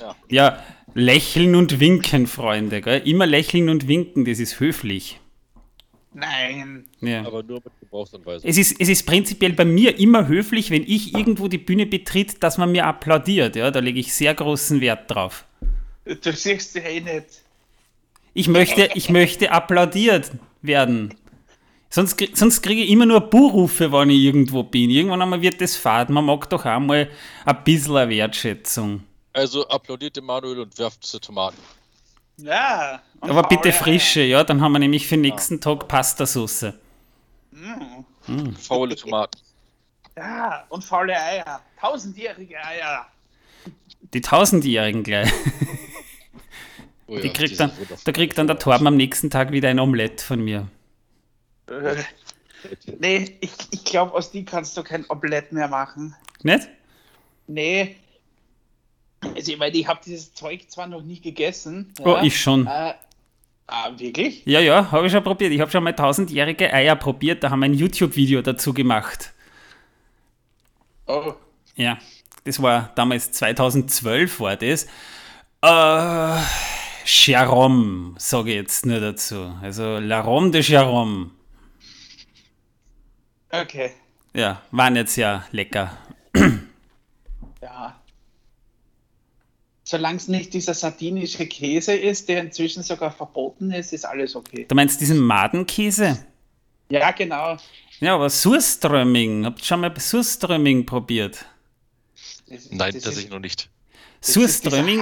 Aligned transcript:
Ja. 0.00 0.16
ja, 0.28 0.64
lächeln 0.94 1.54
und 1.54 1.80
winken, 1.80 2.26
Freunde. 2.26 2.80
Gell? 2.80 3.02
Immer 3.04 3.26
lächeln 3.26 3.68
und 3.68 3.88
winken, 3.88 4.24
das 4.24 4.38
ist 4.38 4.60
höflich. 4.60 5.20
Nein. 6.14 6.84
Ja. 7.00 7.24
Aber 7.26 7.42
nur 7.42 7.60
mit 7.64 7.72
Gebrauchsanweisung. 7.80 8.48
Es 8.48 8.58
ist, 8.58 8.80
es 8.80 8.88
ist 8.88 9.04
prinzipiell 9.04 9.52
bei 9.52 9.64
mir 9.64 9.98
immer 9.98 10.26
höflich, 10.26 10.70
wenn 10.70 10.82
ich 10.82 11.14
irgendwo 11.14 11.48
die 11.48 11.58
Bühne 11.58 11.86
betritt, 11.86 12.42
dass 12.42 12.58
man 12.58 12.72
mir 12.72 12.86
applaudiert. 12.86 13.56
Ja, 13.56 13.70
da 13.70 13.80
lege 13.80 14.00
ich 14.00 14.12
sehr 14.12 14.34
großen 14.34 14.80
Wert 14.80 15.10
drauf. 15.10 15.44
Du 16.04 16.32
siehst 16.32 16.74
ja 16.74 16.82
eh 16.82 17.00
nicht. 17.00 17.42
Ich 18.34 18.48
möchte, 18.48 18.90
ich 18.94 19.10
möchte 19.10 19.50
applaudiert 19.50 20.30
werden. 20.62 21.14
Sonst, 21.90 22.22
sonst 22.34 22.62
kriege 22.62 22.82
ich 22.82 22.90
immer 22.90 23.06
nur 23.06 23.20
Buhrufe, 23.20 23.92
wenn 23.92 24.10
ich 24.10 24.20
irgendwo 24.20 24.62
bin. 24.62 24.90
Irgendwann 24.90 25.22
einmal 25.22 25.42
wird 25.42 25.60
das 25.60 25.76
fad. 25.76 26.10
Man 26.10 26.24
mag 26.24 26.48
doch 26.50 26.64
auch 26.66 26.80
mal 26.80 27.08
ein 27.44 27.64
bisschen 27.64 28.08
Wertschätzung. 28.10 29.02
Also 29.38 29.68
applaudiert 29.68 30.16
dem 30.16 30.24
Manuel 30.24 30.58
und 30.58 30.76
werft 30.80 31.06
zu 31.06 31.20
Tomaten. 31.20 31.58
Ja. 32.38 33.00
Aber 33.20 33.44
bitte 33.44 33.72
frische, 33.72 34.22
ja. 34.22 34.42
Dann 34.42 34.60
haben 34.60 34.72
wir 34.72 34.80
nämlich 34.80 35.06
für 35.06 35.14
den 35.14 35.20
nächsten 35.20 35.54
ja. 35.54 35.60
Tag 35.60 35.86
Pastasauce. 35.86 36.72
Mm. 37.52 38.32
Mm. 38.32 38.56
Faule 38.56 38.96
Tomaten. 38.96 39.40
Ja, 40.16 40.64
und 40.70 40.82
faule 40.82 41.16
Eier. 41.16 41.60
Tausendjährige 41.80 42.56
Eier. 42.64 43.06
Die 44.12 44.20
Tausendjährigen 44.20 45.04
gleich. 45.04 45.32
Oh 47.06 47.16
ja, 47.16 47.32
kriegt 47.32 47.58
dann, 47.60 47.70
da 48.04 48.12
kriegt 48.12 48.36
dann 48.36 48.48
der 48.48 48.58
Torben 48.58 48.86
am 48.88 48.96
nächsten 48.96 49.30
Tag 49.30 49.52
wieder 49.52 49.68
ein 49.68 49.78
Omelett 49.78 50.20
von 50.20 50.44
mir. 50.44 50.68
Äh, 51.68 52.02
nee, 52.98 53.38
ich, 53.40 53.52
ich 53.70 53.84
glaube, 53.84 54.12
aus 54.14 54.32
die 54.32 54.44
kannst 54.44 54.76
du 54.76 54.82
kein 54.82 55.06
Omelett 55.08 55.52
mehr 55.52 55.68
machen. 55.68 56.14
Nicht? 56.42 56.68
Nee. 57.46 57.96
Also, 59.20 59.52
ich 59.52 59.58
meine, 59.58 59.76
ich 59.76 59.86
habe 59.86 60.00
dieses 60.04 60.34
Zeug 60.34 60.68
zwar 60.68 60.86
noch 60.86 61.02
nie 61.02 61.20
gegessen. 61.20 61.92
Oh, 62.00 62.10
ja, 62.10 62.22
ich 62.22 62.40
schon. 62.40 62.66
Äh, 62.66 62.94
ah, 63.66 63.90
wirklich? 63.96 64.42
Ja, 64.46 64.60
ja, 64.60 64.90
habe 64.90 65.06
ich 65.06 65.12
schon 65.12 65.24
probiert. 65.24 65.52
Ich 65.52 65.60
habe 65.60 65.70
schon 65.70 65.82
mal 65.84 65.92
tausendjährige 65.92 66.72
Eier 66.72 66.96
probiert. 66.96 67.42
Da 67.42 67.50
haben 67.50 67.60
wir 67.60 67.66
ein 67.66 67.74
YouTube-Video 67.74 68.42
dazu 68.42 68.72
gemacht. 68.72 69.32
Oh. 71.06 71.34
Ja, 71.74 71.98
das 72.44 72.62
war 72.62 72.92
damals 72.94 73.32
2012 73.32 74.40
war 74.40 74.56
das. 74.56 74.86
Äh, 75.62 76.42
Charom, 77.04 78.14
sage 78.18 78.50
ich 78.50 78.56
jetzt 78.56 78.86
nur 78.86 79.00
dazu. 79.00 79.54
Also 79.62 79.98
Larom 79.98 80.52
de 80.52 80.62
Charom. 80.62 81.32
Okay. 83.50 83.92
Ja, 84.34 84.60
waren 84.70 84.94
jetzt 84.96 85.16
ja 85.16 85.44
lecker. 85.50 85.96
Ja. 87.60 88.00
Solange 89.90 90.18
es 90.18 90.28
nicht 90.28 90.52
dieser 90.52 90.74
sardinische 90.74 91.46
Käse 91.46 91.94
ist, 91.94 92.28
der 92.28 92.42
inzwischen 92.42 92.82
sogar 92.82 93.10
verboten 93.10 93.70
ist, 93.70 93.94
ist 93.94 94.04
alles 94.04 94.36
okay. 94.36 94.66
Du 94.68 94.74
meinst 94.74 95.00
diesen 95.00 95.18
Madenkäse? 95.18 96.26
Ja, 96.90 97.10
genau. 97.12 97.56
Ja, 97.98 98.16
aber 98.16 98.28
Surströmming. 98.28 99.46
Habt 99.46 99.60
ihr 99.60 99.64
schon 99.64 99.80
mal 99.80 99.98
Surströmming 99.98 100.84
probiert? 100.84 101.42
Das, 102.50 102.68
Nein, 102.70 102.92
das 102.92 103.04
tatsächlich 103.04 103.30
noch 103.30 103.38
nicht. 103.38 103.70
Surströmming? 104.20 104.98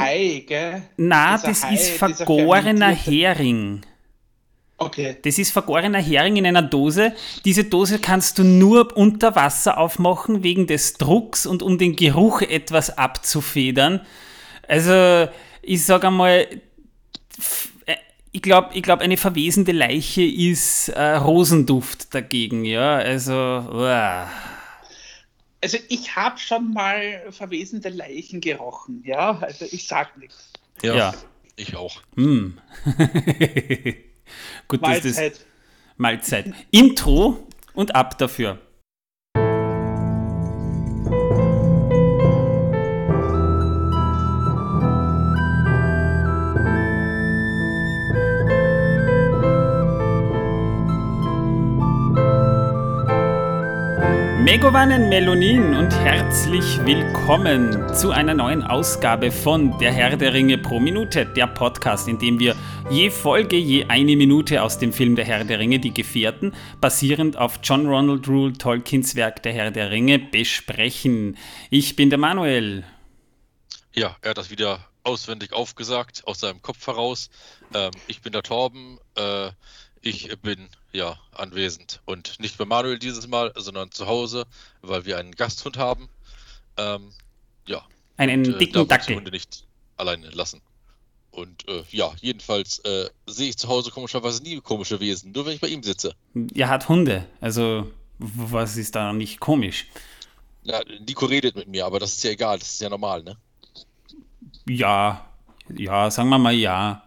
Nein, 0.97 1.41
das 1.43 1.65
Hai, 1.65 1.75
ist 1.75 1.91
vergorener 1.91 2.95
Hering. 2.95 3.81
Okay. 4.79 5.17
Das 5.21 5.37
ist 5.37 5.51
vergorener 5.51 6.01
Hering 6.01 6.37
in 6.37 6.47
einer 6.47 6.63
Dose. 6.63 7.13
Diese 7.45 7.65
Dose 7.65 7.99
kannst 7.99 8.39
du 8.39 8.45
nur 8.45 8.97
unter 8.97 9.35
Wasser 9.35 9.79
aufmachen, 9.79 10.45
wegen 10.45 10.69
des 10.69 10.95
Drucks 10.95 11.45
und 11.45 11.65
um 11.65 11.77
den 11.77 11.97
Geruch 11.97 12.43
etwas 12.43 12.97
abzufedern. 12.97 14.07
Also, 14.69 15.29
ich 15.63 15.85
sage 15.85 16.07
einmal, 16.09 16.47
äh, 17.87 17.97
ich 18.33 18.43
glaube, 18.43 18.71
ich 18.75 18.83
glaub, 18.83 19.01
eine 19.01 19.17
verwesende 19.17 19.73
Leiche 19.73 20.23
ist 20.23 20.89
äh, 20.89 21.15
Rosenduft 21.15 22.15
dagegen, 22.15 22.65
ja. 22.65 22.97
Also, 22.97 23.33
uah. 23.33 24.29
also 25.63 25.79
ich 25.89 26.15
habe 26.15 26.39
schon 26.39 26.73
mal 26.73 27.23
verwesende 27.31 27.89
Leichen 27.89 28.41
gerochen, 28.41 29.03
ja. 29.05 29.39
Also 29.39 29.65
ich 29.71 29.87
sag 29.87 30.17
nichts. 30.19 30.53
Ja, 30.83 30.95
ja, 30.95 31.15
ich 31.57 31.75
auch. 31.77 32.03
Hm. 32.17 32.59
Gut, 34.69 34.83
Mahlzeit. 34.83 35.33
Das 35.33 35.47
Mahlzeit. 35.97 36.53
Intro 36.71 37.47
und 37.75 37.95
ab 37.95 38.19
dafür. 38.19 38.59
Megovanen 54.57 55.11
Melonin 55.11 55.75
und 55.75 55.91
herzlich 55.91 56.65
willkommen 56.87 57.95
zu 57.95 58.11
einer 58.11 58.33
neuen 58.33 58.63
Ausgabe 58.63 59.31
von 59.31 59.77
Der 59.81 59.93
Herr 59.93 60.17
der 60.17 60.33
Ringe 60.33 60.57
pro 60.57 60.81
Minute, 60.81 61.27
der 61.27 61.47
Podcast, 61.47 62.09
in 62.09 62.19
dem 62.19 62.39
wir 62.39 62.57
je 62.89 63.11
Folge 63.11 63.59
je 63.59 63.85
eine 63.89 64.17
Minute 64.17 64.63
aus 64.63 64.79
dem 64.79 64.95
Film 64.95 65.15
Der 65.15 65.27
Herr 65.27 65.45
der 65.45 65.59
Ringe, 65.59 65.79
die 65.79 65.93
Gefährten, 65.93 66.55
basierend 66.81 67.37
auf 67.37 67.61
John 67.63 67.87
Ronald 67.87 68.27
Rule 68.29 68.55
Tolkiens 68.55 69.15
Werk 69.15 69.43
Der 69.43 69.53
Herr 69.53 69.71
der 69.71 69.91
Ringe, 69.91 70.19
besprechen. 70.19 71.37
Ich 71.69 71.95
bin 71.95 72.09
der 72.09 72.19
Manuel. 72.19 72.85
Ja, 73.95 74.17
er 74.23 74.31
hat 74.31 74.39
das 74.39 74.49
wieder 74.49 74.89
auswendig 75.03 75.53
aufgesagt, 75.53 76.23
aus 76.25 76.41
seinem 76.41 76.63
Kopf 76.63 76.87
heraus. 76.87 77.29
Ähm, 77.75 77.91
ich 78.07 78.23
bin 78.23 78.33
der 78.33 78.43
Torben. 78.43 78.99
Äh, 79.17 79.51
ich 80.03 80.37
bin 80.41 80.69
ja 80.93 81.19
anwesend 81.33 82.01
und 82.05 82.39
nicht 82.41 82.59
bei 82.59 82.65
Manuel 82.65 82.99
dieses 82.99 83.27
Mal, 83.29 83.53
sondern 83.57 83.91
zu 83.91 84.07
Hause, 84.07 84.47
weil 84.83 85.05
wir 85.05 85.19
einen 85.19 85.33
Gasthund 85.33 85.79
haben. 85.79 86.09
Ähm, 86.77 87.13
ja. 87.67 87.83
Einen 88.17 88.47
und, 88.47 88.55
äh, 88.55 88.59
dicken 88.59 88.89
Dackel. 88.89 89.09
Die 89.09 89.17
Hunde 89.17 89.31
nicht 89.31 89.65
alleine 89.97 90.29
lassen. 90.31 90.61
Und 91.31 91.69
äh, 91.69 91.83
ja, 91.91 92.13
jedenfalls 92.21 92.79
äh, 92.81 93.11
sehe 93.27 93.51
ich 93.51 93.59
zu 93.59 93.69
Hause 93.69 93.91
komischerweise 93.91 94.43
nie 94.43 94.59
komische 94.61 95.01
Wesen, 95.01 95.33
nur 95.33 95.45
wenn 95.45 95.53
ich 95.53 95.61
bei 95.61 95.69
ihm 95.69 95.83
sitze. 95.83 96.15
Er 96.55 96.69
hat 96.69 96.89
Hunde, 96.89 97.27
also 97.41 97.91
was 98.19 98.77
ist 98.79 98.95
da 98.95 99.13
nicht 99.13 99.41
komisch? 99.41 99.87
Ja, 100.63 100.81
Nico 101.07 101.27
redet 101.27 101.55
mit 101.55 101.69
mir, 101.69 101.85
aber 101.85 102.01
das 102.01 102.15
ist 102.15 102.25
ja 102.25 102.31
egal, 102.31 102.59
das 102.59 102.71
ist 102.71 102.81
ja 102.81 102.89
normal, 102.89 103.23
ne? 103.23 103.37
Ja, 104.67 105.29
ja, 105.69 106.11
sagen 106.11 106.29
wir 106.31 106.39
mal 106.39 106.55
ja. 106.55 107.03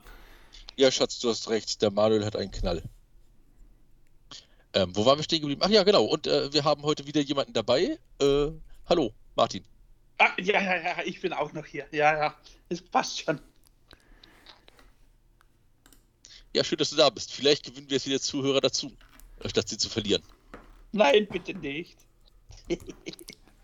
Ja, 0.79 0.89
Schatz, 0.91 1.19
du 1.19 1.29
hast 1.29 1.49
recht. 1.49 1.81
Der 1.81 1.91
Manuel 1.91 2.23
hat 2.23 2.37
einen 2.37 2.51
Knall. 2.51 2.81
Ähm, 4.73 4.95
wo 4.95 5.05
waren 5.05 5.19
wir 5.19 5.25
stehen 5.25 5.41
geblieben? 5.41 5.59
Ach 5.61 5.69
ja, 5.69 5.83
genau. 5.83 6.05
Und 6.05 6.25
äh, 6.25 6.53
wir 6.53 6.63
haben 6.63 6.83
heute 6.83 7.05
wieder 7.05 7.19
jemanden 7.19 7.51
dabei. 7.51 7.99
Äh, 8.21 8.47
hallo, 8.87 9.11
Martin. 9.35 9.65
Ah, 10.19 10.29
ja, 10.39 10.61
ja, 10.61 10.77
ja, 10.77 10.95
ich 11.03 11.19
bin 11.19 11.33
auch 11.33 11.51
noch 11.51 11.65
hier. 11.65 11.85
Ja, 11.91 12.17
ja, 12.17 12.35
es 12.69 12.81
passt 12.81 13.19
schon. 13.19 13.41
Ja, 16.55 16.63
schön, 16.63 16.77
dass 16.77 16.91
du 16.91 16.95
da 16.95 17.09
bist. 17.09 17.33
Vielleicht 17.33 17.65
gewinnen 17.65 17.89
wir 17.89 17.97
jetzt 17.97 18.07
wieder 18.07 18.21
Zuhörer 18.21 18.61
dazu, 18.61 18.89
statt 19.47 19.67
sie 19.67 19.77
zu 19.77 19.89
verlieren. 19.89 20.23
Nein, 20.93 21.27
bitte 21.29 21.55
nicht. 21.55 21.97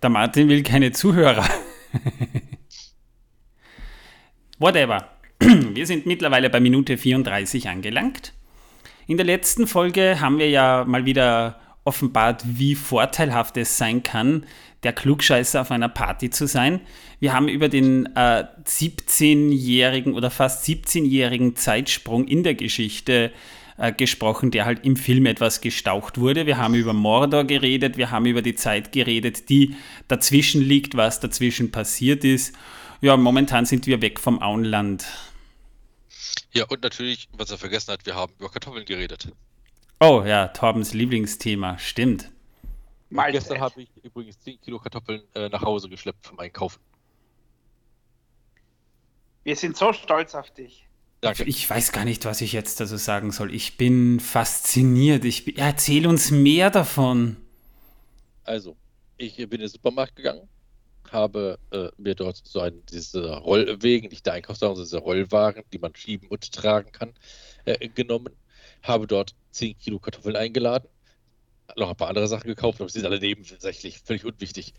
Der 0.02 0.10
Martin 0.10 0.50
will 0.50 0.64
keine 0.64 0.92
Zuhörer. 0.92 1.48
Whatever. 4.60 5.15
Wir 5.40 5.86
sind 5.86 6.06
mittlerweile 6.06 6.50
bei 6.50 6.60
Minute 6.60 6.98
34 6.98 7.70
angelangt. 7.70 8.34
In 9.08 9.18
der 9.18 9.26
letzten 9.26 9.68
Folge 9.68 10.20
haben 10.20 10.40
wir 10.40 10.50
ja 10.50 10.84
mal 10.86 11.06
wieder 11.06 11.60
offenbart, 11.84 12.44
wie 12.46 12.76
vorteilhaft 12.76 13.58
es 13.58 13.78
sein 13.78 14.02
kann, 14.02 14.46
der 14.84 14.94
Klugscheißer 14.94 15.62
auf 15.62 15.72
einer 15.72 15.90
Party 15.90 16.30
zu 16.30 16.48
sein. 16.48 16.82
Wir 17.20 17.34
haben 17.34 17.48
über 17.48 17.70
den 17.70 18.08
äh, 18.16 18.46
17-jährigen 18.66 20.14
oder 20.14 20.32
fast 20.32 20.66
17-jährigen 20.66 21.56
Zeitsprung 21.56 22.28
in 22.28 22.44
der 22.44 22.56
Geschichte 22.56 23.32
äh, 23.78 23.92
gesprochen, 23.92 24.52
der 24.52 24.66
halt 24.66 24.86
im 24.86 24.96
Film 24.96 25.26
etwas 25.26 25.62
gestaucht 25.62 26.20
wurde. 26.20 26.46
Wir 26.46 26.58
haben 26.58 26.74
über 26.76 26.94
Mordor 26.94 27.44
geredet, 27.44 27.98
wir 27.98 28.10
haben 28.10 28.26
über 28.26 28.42
die 28.42 28.56
Zeit 28.56 28.92
geredet, 28.92 29.50
die 29.50 29.76
dazwischen 30.08 30.62
liegt, 30.62 30.96
was 30.98 31.20
dazwischen 31.20 31.72
passiert 31.72 32.24
ist. 32.24 32.56
Ja, 33.06 33.16
momentan 33.18 33.68
sind 33.68 33.86
wir 33.86 34.02
weg 34.02 34.20
vom 34.20 34.42
Auenland. 34.42 35.06
Ja, 36.54 36.66
und 36.66 36.82
natürlich, 36.82 37.30
was 37.34 37.52
er 37.52 37.60
vergessen 37.60 37.92
hat, 37.92 38.04
wir 38.08 38.16
haben 38.16 38.34
über 38.40 38.50
Kartoffeln 38.50 38.84
geredet. 38.84 39.32
Oh 40.00 40.24
ja, 40.26 40.48
Torbens 40.48 40.96
Lieblingsthema, 40.96 41.78
stimmt. 41.78 42.32
Mal 43.12 43.32
gestern 43.32 43.60
habe 43.60 43.84
ich 43.84 43.90
übrigens 44.02 44.40
10 44.40 44.60
Kilo 44.60 44.80
Kartoffeln 44.80 45.22
äh, 45.36 45.50
nach 45.50 45.62
Hause 45.62 45.88
geschleppt 45.88 46.26
vom 46.26 46.40
Einkaufen. 46.40 46.82
Wir 49.44 49.56
sind 49.56 49.78
so 49.78 49.94
stolz 49.94 50.34
auf 50.34 50.50
dich. 50.50 50.88
Danke. 51.22 51.44
Ich 51.44 51.70
weiß 51.70 51.92
gar 51.92 52.06
nicht, 52.06 52.26
was 52.26 52.42
ich 52.42 52.54
jetzt 52.54 52.80
dazu 52.80 52.98
sagen 52.98 53.32
soll. 53.32 53.54
Ich 53.54 53.78
bin 53.78 54.20
fasziniert. 54.20 55.26
Ich, 55.26 55.60
erzähl 55.60 56.08
uns 56.08 56.32
mehr 56.32 56.72
davon. 56.72 57.38
Also, 58.46 58.76
ich 59.18 59.36
bin 59.36 59.52
in 59.52 59.60
den 59.60 59.68
Supermarkt 59.68 60.16
gegangen, 60.16 60.50
habe 61.16 61.58
äh, 61.72 61.90
mir 61.98 62.14
dort 62.14 62.42
so 62.44 62.60
einen, 62.60 62.86
diese 62.88 63.38
Rollwegen, 63.38 64.10
nicht 64.10 64.26
der 64.26 64.34
Einkaufswagen, 64.34 64.76
sondern 64.76 64.86
diese 64.86 64.98
Rollwagen, 65.00 65.64
die 65.72 65.80
man 65.80 65.96
schieben 65.96 66.28
und 66.28 66.52
tragen 66.52 66.92
kann, 66.92 67.14
äh, 67.64 67.88
genommen. 67.88 68.36
Habe 68.84 69.08
dort 69.08 69.34
10 69.52 69.80
Kilo 69.80 69.98
Kartoffeln 69.98 70.36
eingeladen, 70.36 70.88
noch 71.78 71.90
ein 71.90 71.96
paar 71.96 72.10
andere 72.10 72.28
Sachen 72.28 72.48
gekauft, 72.48 72.82
aber 72.82 72.90
sie 72.90 73.00
sind 73.00 73.08
alle 73.08 73.20
nebensächlich, 73.20 74.00
völlig 74.00 74.26
unwichtig. 74.26 74.74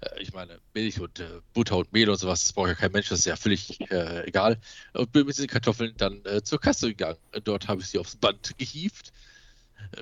Äh, 0.00 0.22
ich 0.22 0.32
meine, 0.32 0.60
Milch 0.72 1.00
und 1.00 1.18
äh, 1.18 1.40
Butter 1.52 1.76
und 1.78 1.92
Mehl 1.92 2.08
und 2.08 2.16
sowas, 2.16 2.44
das 2.44 2.52
braucht 2.52 2.68
ja 2.68 2.74
kein 2.74 2.92
Mensch, 2.92 3.08
das 3.08 3.18
ist 3.18 3.24
ja 3.26 3.36
völlig 3.36 3.80
äh, 3.90 4.26
egal. 4.26 4.58
Und 4.94 5.12
bin 5.12 5.26
mit 5.26 5.36
diesen 5.36 5.48
Kartoffeln 5.48 5.94
dann 5.96 6.24
äh, 6.24 6.42
zur 6.42 6.60
Kasse 6.60 6.88
gegangen. 6.88 7.18
Dort 7.44 7.66
habe 7.68 7.82
ich 7.82 7.88
sie 7.88 7.98
aufs 7.98 8.16
Band 8.16 8.56
gehievt 8.56 9.12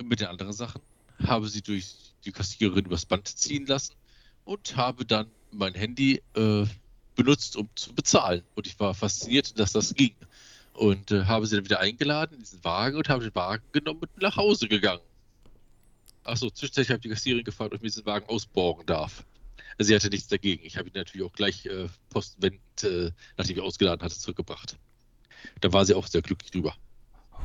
mit 0.03 0.19
den 0.19 0.27
anderen 0.27 0.53
Sachen, 0.53 0.81
habe 1.25 1.49
sie 1.49 1.63
durch 1.63 1.95
die 2.23 2.31
Kassiererin 2.31 2.85
übers 2.85 3.05
Band 3.05 3.27
ziehen 3.27 3.65
lassen 3.65 3.95
und 4.45 4.75
habe 4.75 5.05
dann 5.05 5.29
mein 5.51 5.73
Handy 5.73 6.21
äh, 6.35 6.65
benutzt, 7.15 7.55
um 7.55 7.69
zu 7.75 7.93
bezahlen. 7.93 8.43
Und 8.55 8.67
ich 8.67 8.79
war 8.79 8.93
fasziniert, 8.93 9.59
dass 9.59 9.73
das 9.73 9.93
ging. 9.93 10.15
Und 10.73 11.11
habe 11.11 11.45
sie 11.45 11.57
dann 11.57 11.65
wieder 11.65 11.79
eingeladen 11.79 12.35
in 12.35 12.39
diesen 12.39 12.63
Wagen 12.63 12.95
und 12.97 13.09
habe 13.09 13.23
den 13.23 13.35
Wagen 13.35 13.63
genommen 13.71 13.99
und 14.01 14.21
nach 14.21 14.37
Hause 14.37 14.67
gegangen. 14.67 15.01
Achso, 16.23 16.49
zwischenzeitlich 16.49 16.89
habe 16.89 16.97
ich 16.99 17.03
die 17.03 17.09
Kassiererin 17.09 17.43
gefragt, 17.43 17.71
ob 17.71 17.77
ich 17.77 17.81
mir 17.81 17.89
diesen 17.89 18.05
Wagen 18.05 18.29
ausborgen 18.29 18.85
darf. 18.85 19.25
Sie 19.79 19.95
hatte 19.95 20.09
nichts 20.09 20.27
dagegen. 20.27 20.63
Ich 20.65 20.77
habe 20.77 20.89
ihn 20.89 20.93
natürlich 20.95 21.25
auch 21.25 21.33
gleich 21.33 21.65
äh, 21.65 21.87
postwendend, 22.09 22.83
äh, 22.83 23.11
nachdem 23.37 23.57
ich 23.57 23.63
ausgeladen 23.63 24.03
hatte, 24.03 24.17
zurückgebracht. 24.17 24.77
Da 25.59 25.73
war 25.73 25.85
sie 25.85 25.95
auch 25.95 26.07
sehr 26.07 26.21
glücklich 26.21 26.51
drüber. 26.51 26.75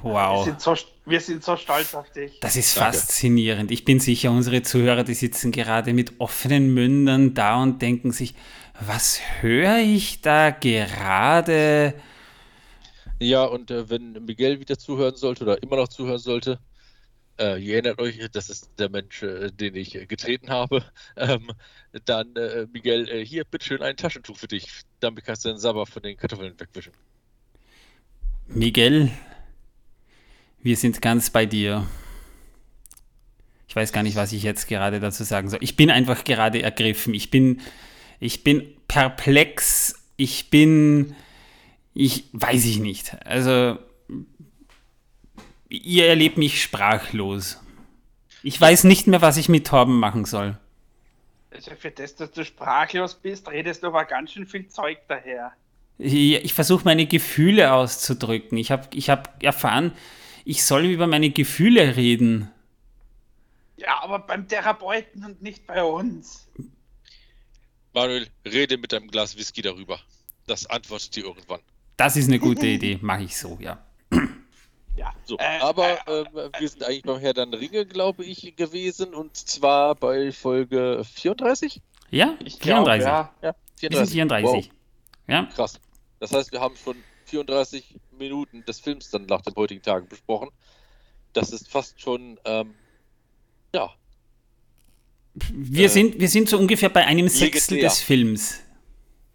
Wow. 0.02 0.46
Wir 0.46 0.52
sind 0.52 0.60
so, 0.60 0.76
wir 1.04 1.20
sind 1.20 1.44
so 1.44 1.56
stolz 1.56 1.94
auf 1.94 2.10
dich. 2.10 2.38
Das 2.40 2.56
ist 2.56 2.76
Danke. 2.76 2.98
faszinierend. 2.98 3.70
Ich 3.70 3.84
bin 3.84 4.00
sicher, 4.00 4.30
unsere 4.30 4.62
Zuhörer, 4.62 5.04
die 5.04 5.14
sitzen 5.14 5.52
gerade 5.52 5.92
mit 5.92 6.20
offenen 6.20 6.72
Mündern 6.74 7.34
da 7.34 7.62
und 7.62 7.82
denken 7.82 8.12
sich, 8.12 8.34
was 8.80 9.20
höre 9.40 9.78
ich 9.78 10.20
da 10.20 10.50
gerade? 10.50 11.94
Ja, 13.18 13.44
und 13.44 13.70
äh, 13.70 13.88
wenn 13.88 14.24
Miguel 14.24 14.60
wieder 14.60 14.78
zuhören 14.78 15.16
sollte 15.16 15.44
oder 15.44 15.62
immer 15.62 15.76
noch 15.76 15.88
zuhören 15.88 16.18
sollte, 16.18 16.58
äh, 17.38 17.62
ihr 17.62 17.74
erinnert 17.74 17.98
euch, 18.00 18.18
das 18.32 18.50
ist 18.50 18.70
der 18.78 18.88
Mensch, 18.88 19.22
äh, 19.22 19.50
den 19.50 19.74
ich 19.74 19.94
äh, 19.94 20.06
getreten 20.06 20.50
habe. 20.50 20.84
Ähm, 21.18 21.50
dann, 22.04 22.36
äh, 22.36 22.66
Miguel, 22.70 23.08
äh, 23.08 23.24
hier, 23.24 23.44
bitteschön, 23.44 23.80
ein 23.80 23.96
Taschentuch 23.96 24.36
für 24.36 24.48
dich. 24.48 24.68
Damit 25.00 25.24
kannst 25.24 25.46
du 25.46 25.48
den 25.48 25.58
Sabber 25.58 25.86
von 25.86 26.02
den 26.02 26.18
Kartoffeln 26.18 26.52
wegwischen. 26.60 26.92
Miguel, 28.48 29.10
wir 30.66 30.76
sind 30.76 31.00
ganz 31.00 31.30
bei 31.30 31.46
dir. 31.46 31.86
Ich 33.68 33.76
weiß 33.76 33.92
gar 33.92 34.02
nicht, 34.02 34.16
was 34.16 34.32
ich 34.32 34.42
jetzt 34.42 34.66
gerade 34.66 34.98
dazu 34.98 35.22
sagen 35.22 35.48
soll. 35.48 35.60
Ich 35.62 35.76
bin 35.76 35.92
einfach 35.92 36.24
gerade 36.24 36.60
ergriffen. 36.60 37.14
Ich 37.14 37.30
bin, 37.30 37.60
ich 38.18 38.42
bin 38.42 38.66
perplex. 38.88 39.94
Ich 40.16 40.50
bin, 40.50 41.14
ich 41.94 42.24
weiß 42.32 42.64
ich 42.64 42.80
nicht. 42.80 43.16
Also 43.24 43.78
ihr 45.68 46.06
erlebt 46.08 46.36
mich 46.36 46.60
sprachlos. 46.60 47.60
Ich 48.42 48.60
weiß 48.60 48.84
nicht 48.84 49.06
mehr, 49.06 49.22
was 49.22 49.36
ich 49.36 49.48
mit 49.48 49.68
Torben 49.68 50.00
machen 50.00 50.24
soll. 50.24 50.58
Also 51.52 51.70
für 51.78 51.92
das, 51.92 52.16
dass 52.16 52.32
du 52.32 52.44
sprachlos 52.44 53.14
bist, 53.14 53.48
redest 53.48 53.84
du 53.84 53.86
aber 53.86 54.04
ganz 54.04 54.32
schön 54.32 54.46
viel 54.46 54.66
Zeug 54.66 54.98
daher. 55.06 55.52
Ich, 55.98 56.12
ich 56.12 56.54
versuche 56.54 56.84
meine 56.84 57.06
Gefühle 57.06 57.72
auszudrücken. 57.72 58.58
Ich 58.58 58.72
habe 58.72 58.88
ich 58.94 59.10
hab 59.10 59.40
erfahren, 59.44 59.92
ich 60.46 60.64
soll 60.64 60.84
über 60.86 61.08
meine 61.08 61.30
Gefühle 61.30 61.96
reden. 61.96 62.48
Ja, 63.76 64.00
aber 64.02 64.20
beim 64.20 64.46
Therapeuten 64.46 65.24
und 65.24 65.42
nicht 65.42 65.66
bei 65.66 65.82
uns. 65.82 66.48
Manuel, 67.92 68.28
rede 68.44 68.78
mit 68.78 68.92
deinem 68.92 69.08
Glas 69.08 69.36
Whisky 69.36 69.60
darüber. 69.60 69.98
Das 70.46 70.64
antwortet 70.66 71.16
dir 71.16 71.24
irgendwann. 71.24 71.60
Das 71.96 72.16
ist 72.16 72.28
eine 72.28 72.38
gute 72.38 72.66
Idee. 72.66 72.98
Mache 73.02 73.24
ich 73.24 73.36
so, 73.36 73.58
ja. 73.60 73.84
Ja. 74.96 75.12
So, 75.24 75.36
äh, 75.36 75.58
aber 75.60 76.08
äh, 76.08 76.20
äh, 76.22 76.50
wir 76.58 76.68
sind 76.70 76.82
eigentlich 76.82 77.02
beim 77.02 77.18
Herr 77.18 77.34
der 77.34 77.52
Ringe, 77.52 77.84
glaube 77.84 78.24
ich, 78.24 78.56
gewesen 78.56 79.12
und 79.12 79.36
zwar 79.36 79.94
bei 79.94 80.32
Folge 80.32 81.02
34? 81.04 81.82
Ja, 82.10 82.34
ich 82.42 82.56
34. 82.56 83.04
Glaub, 83.04 83.04
ja. 83.04 83.34
ja 83.42 83.54
34. 83.76 83.90
Wir 83.90 83.96
sind 83.98 84.08
34. 84.14 84.44
Wow. 84.46 84.64
Ja. 85.28 85.42
Krass. 85.54 85.78
Das 86.18 86.32
heißt, 86.32 86.50
wir 86.50 86.60
haben 86.60 86.74
schon 86.82 86.96
34 87.26 87.94
Minuten 88.18 88.64
des 88.64 88.80
Films 88.80 89.10
dann 89.10 89.26
nach 89.26 89.42
den 89.42 89.54
heutigen 89.54 89.82
Tagen 89.82 90.08
besprochen. 90.08 90.50
Das 91.32 91.50
ist 91.50 91.68
fast 91.68 92.00
schon, 92.00 92.38
ähm, 92.44 92.74
ja. 93.74 93.90
Wir, 95.52 95.86
äh, 95.86 95.88
sind, 95.88 96.18
wir 96.18 96.28
sind 96.28 96.48
so 96.48 96.58
ungefähr 96.58 96.88
bei 96.88 97.04
einem 97.04 97.28
Sechstel 97.28 97.78
des 97.80 98.00
Films. 98.00 98.60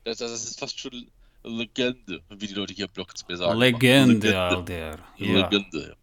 Das, 0.03 0.17
das 0.17 0.31
ist 0.31 0.59
fast 0.59 0.79
schon 0.79 1.07
Legende, 1.43 2.21
wie 2.29 2.47
die 2.47 2.53
Leute 2.53 2.73
hier 2.73 2.87
Blocks 2.87 3.27
mir 3.27 3.37
sagen. 3.37 3.59
Legende, 3.59 4.27
Legende. 4.27 4.63
Der, 4.63 4.99
ja. 5.17 5.49
Legende, 5.49 5.87
ja. 5.89 5.95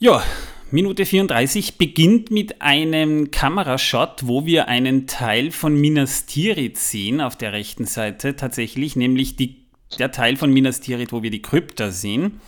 Ja, 0.00 0.24
Minute 0.70 1.06
34 1.06 1.78
beginnt 1.78 2.30
mit 2.30 2.60
einem 2.60 3.30
Kamerashot, 3.30 4.26
wo 4.26 4.44
wir 4.44 4.68
einen 4.68 5.06
Teil 5.06 5.50
von 5.50 5.74
Minas 5.74 6.26
Tirith 6.26 6.76
sehen, 6.76 7.22
auf 7.22 7.36
der 7.36 7.54
rechten 7.54 7.86
Seite 7.86 8.36
tatsächlich, 8.36 8.94
nämlich 8.94 9.36
die, 9.36 9.64
der 9.98 10.12
Teil 10.12 10.36
von 10.36 10.52
Minas 10.52 10.80
Tirith, 10.80 11.10
wo 11.10 11.22
wir 11.22 11.30
die 11.30 11.40
Krypta 11.40 11.90
sehen. 11.90 12.42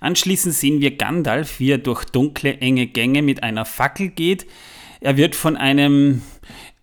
Anschließend 0.00 0.54
sehen 0.54 0.82
wir 0.82 0.98
Gandalf, 0.98 1.58
wie 1.58 1.70
er 1.70 1.78
durch 1.78 2.04
dunkle, 2.04 2.58
enge 2.58 2.88
Gänge 2.88 3.22
mit 3.22 3.42
einer 3.42 3.64
Fackel 3.64 4.10
geht. 4.10 4.46
Er 5.00 5.16
wird 5.16 5.34
von 5.34 5.56
einem 5.56 6.20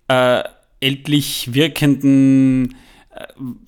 äh, 0.08 0.42
ältlich 0.80 1.54
wirkenden 1.54 2.74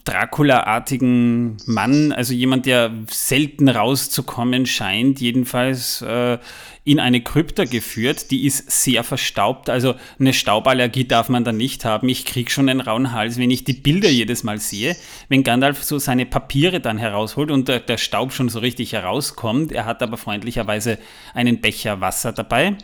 Dracula-artigen 0.06 1.57
Mann, 1.65 2.12
also 2.12 2.33
jemand, 2.33 2.65
der 2.65 2.92
selten 3.09 3.69
rauszukommen 3.69 4.65
scheint, 4.65 5.21
jedenfalls 5.21 6.01
äh, 6.01 6.39
in 6.83 7.00
eine 7.00 7.21
Krypta 7.21 7.65
geführt. 7.65 8.31
Die 8.31 8.45
ist 8.45 8.71
sehr 8.71 9.03
verstaubt, 9.03 9.69
also 9.69 9.95
eine 10.19 10.33
Stauballergie 10.33 11.07
darf 11.07 11.30
man 11.30 11.44
da 11.44 11.51
nicht 11.51 11.86
haben. 11.86 12.09
Ich 12.09 12.25
kriege 12.25 12.50
schon 12.50 12.69
einen 12.69 12.81
rauen 12.81 13.12
Hals, 13.12 13.38
wenn 13.38 13.51
ich 13.51 13.63
die 13.63 13.74
Bilder 13.74 14.09
jedes 14.09 14.44
Mal 14.44 14.59
sehe. 14.59 14.95
Wenn 15.30 15.44
Gandalf 15.44 15.83
so 15.83 16.00
seine 16.00 16.25
Papiere 16.25 16.80
dann 16.80 16.97
herausholt 16.97 17.51
und 17.51 17.68
der, 17.68 17.80
der 17.80 17.97
Staub 17.97 18.33
schon 18.33 18.50
so 18.50 18.59
richtig 18.59 18.94
herauskommt, 18.94 19.71
er 19.71 19.86
hat 19.86 20.01
aber 20.01 20.18
freundlicherweise 20.18 20.97
einen 21.33 21.62
Becher 21.62 22.01
Wasser 22.01 22.33
dabei 22.33 22.77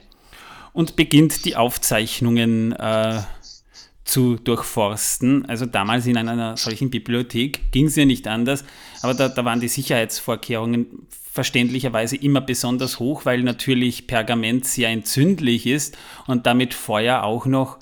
und 0.74 0.96
beginnt 0.96 1.46
die 1.46 1.56
Aufzeichnungen 1.56 2.72
äh, 2.74 3.22
zu 4.12 4.36
durchforsten. 4.36 5.46
Also 5.46 5.66
damals 5.66 6.06
in 6.06 6.18
einer 6.18 6.58
solchen 6.58 6.90
Bibliothek 6.90 7.72
ging 7.72 7.86
es 7.86 7.96
ja 7.96 8.04
nicht 8.04 8.28
anders, 8.28 8.66
aber 9.02 9.14
da, 9.14 9.30
da, 9.30 9.46
waren 9.46 9.62
die 9.62 9.70
Sicherheitsvorkehrungen 9.70 11.08
verständlicherweise 11.32 12.18
immer 12.18 12.42
besonders 12.42 13.00
hoch, 13.00 13.26
weil 13.26 13.42
natürlich 13.42 14.08
Pergament 14.08 14.66
sehr 14.66 14.90
entzündlich 14.90 15.66
ist 15.66 15.98
und 16.28 16.46
damit 16.46 16.74
Feuer 16.74 17.24
auch 17.24 17.46
noch, 17.46 17.80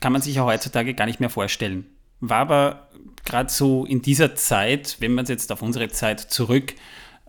kann 0.00 0.12
man 0.12 0.20
sich 0.20 0.34
ja 0.34 0.44
heutzutage 0.44 0.92
gar 0.92 1.06
nicht 1.06 1.20
mehr 1.20 1.30
vorstellen. 1.30 1.86
War 2.20 2.40
aber 2.40 2.88
gerade 3.24 3.50
so 3.50 3.86
in 3.86 4.02
dieser 4.02 4.34
Zeit, 4.34 4.98
wenn 5.00 5.14
man 5.14 5.22
es 5.22 5.30
jetzt 5.30 5.50
auf 5.52 5.62
unsere 5.62 5.88
Zeit 5.88 6.20
zurück 6.20 6.74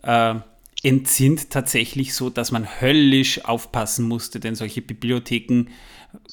äh, 0.03 0.35
entsinnt, 0.83 1.49
tatsächlich 1.49 2.13
so, 2.13 2.29
dass 2.29 2.51
man 2.51 2.81
höllisch 2.81 3.45
aufpassen 3.45 4.05
musste, 4.05 4.41
denn 4.41 4.55
solche 4.55 4.81
Bibliotheken 4.81 5.67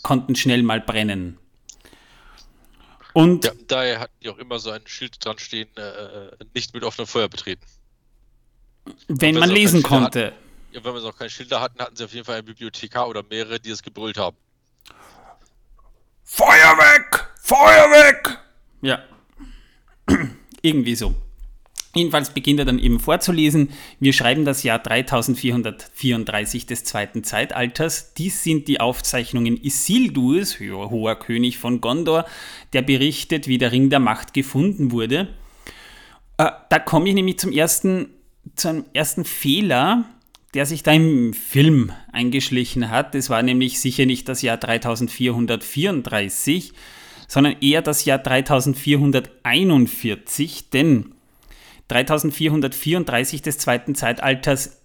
konnten 0.03 0.35
schnell 0.35 0.65
mal 0.65 0.81
brennen. 0.81 1.39
Und 3.15 3.45
ja, 3.45 3.53
daher 3.69 4.01
hatten 4.01 4.13
die 4.23 4.29
auch 4.29 4.39
immer 4.39 4.59
so 4.59 4.71
ein 4.71 4.83
Schild 4.87 5.25
dran 5.25 5.39
stehen, 5.39 5.69
äh, 5.77 5.81
äh 5.81 6.31
nicht 6.53 6.75
mit 6.75 6.83
offenem 6.83 7.07
Feuer 7.07 7.29
betreten. 7.29 7.65
Wenn 9.09 9.37
man 9.39 9.51
lesen 9.51 9.83
konnte. 9.83 10.27
Hatten, 10.27 10.37
ja, 10.73 10.85
wenn 10.85 10.95
wir 10.95 11.01
noch 11.01 11.17
keine 11.17 11.31
Schilder 11.31 11.61
hatten, 11.61 11.79
hatten 11.81 11.95
sie 11.95 12.05
auf 12.05 12.13
jeden 12.13 12.25
Fall 12.25 12.37
einen 12.37 12.47
Bibliothekar 12.47 13.09
oder 13.09 13.23
mehrere, 13.23 13.61
die 13.61 13.71
es 13.71 13.83
gebrüllt 13.83 14.19
haben. 14.19 14.37
Feuer 16.25 16.77
weg! 16.77 17.29
Feuer 17.41 17.91
weg! 17.91 18.39
Ja. 18.83 19.03
Irgendwie 20.63 20.97
so. 20.97 21.15
Jedenfalls 21.95 22.31
beginnt 22.31 22.59
er 22.59 22.65
dann 22.65 22.81
eben 22.81 22.99
vorzulesen. 22.99 23.69
Wir 24.01 24.13
schreiben 24.13 24.45
das 24.45 24.65
Jahr 24.65 24.81
3434 24.81 26.67
des 26.67 26.85
zweiten 26.85 27.23
Zeitalters. 27.23 28.15
Dies 28.15 28.43
sind 28.43 28.67
die 28.67 28.81
Aufzeichnungen 28.81 29.63
Isildurs, 29.63 30.59
hoher 30.61 31.19
König 31.19 31.59
von 31.59 31.81
Gondor, 31.81 32.27
der 32.73 32.83
berichtet, 32.83 33.47
wie 33.47 33.59
der 33.59 33.73
Ring 33.73 33.91
der 33.91 34.01
Macht 34.01 34.35
gefunden 34.35 34.91
wurde. 34.91 35.29
Äh, 36.37 36.51
da 36.69 36.81
komme 36.81 37.09
ich 37.09 37.15
nämlich 37.15 37.39
zum 37.39 37.53
ersten, 37.53 38.09
zum 38.57 38.85
ersten 38.93 39.25
Fehler, 39.25 40.05
der 40.55 40.67
sich 40.67 40.83
da 40.83 40.91
im 40.93 41.33
Film 41.33 41.93
eingeschlichen 42.13 42.91
hat. 42.91 43.15
Das 43.15 43.31
war 43.31 43.43
nämlich 43.43 43.79
sicher 43.81 44.05
nicht 44.07 44.29
das 44.29 44.43
Jahr 44.43 44.57
3434, 44.57 46.73
sondern 47.29 47.55
eher 47.61 47.83
das 47.83 48.05
Jahr 48.05 48.19
3441, 48.19 50.71
denn 50.71 51.14
3434 51.89 53.43
des 53.43 53.59
zweiten 53.59 53.95
Zeitalters 53.95 54.81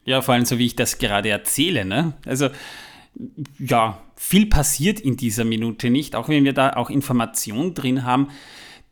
Ja, 0.06 0.22
vor 0.22 0.36
allem 0.36 0.46
so 0.46 0.60
wie 0.60 0.68
ich 0.68 0.76
das 0.76 1.00
gerade 1.00 1.30
erzähle, 1.30 1.84
ne? 1.84 2.14
Also, 2.28 2.50
ja, 3.58 4.04
viel 4.16 4.46
passiert 4.46 5.00
in 5.00 5.18
dieser 5.18 5.46
Minute 5.46 5.90
nicht, 5.90 6.16
auch 6.16 6.30
wenn 6.30 6.44
wir 6.44 6.54
da 6.54 6.74
auch 6.74 6.92
Informationen 6.92 7.74
drin 7.74 8.04
haben, 8.04 8.30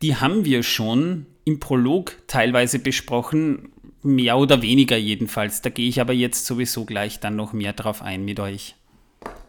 die 0.02 0.16
haben 0.16 0.44
wir 0.44 0.64
schon 0.64 1.26
im 1.48 1.60
Prolog 1.60 2.14
teilweise 2.26 2.78
besprochen, 2.78 3.72
mehr 4.02 4.36
oder 4.36 4.62
weniger 4.62 4.96
jedenfalls. 4.96 5.62
Da 5.62 5.70
gehe 5.70 5.88
ich 5.88 6.00
aber 6.00 6.12
jetzt 6.12 6.44
sowieso 6.46 6.84
gleich 6.84 7.20
dann 7.20 7.36
noch 7.36 7.52
mehr 7.52 7.72
drauf 7.72 8.02
ein 8.02 8.24
mit 8.24 8.38
euch. 8.38 8.76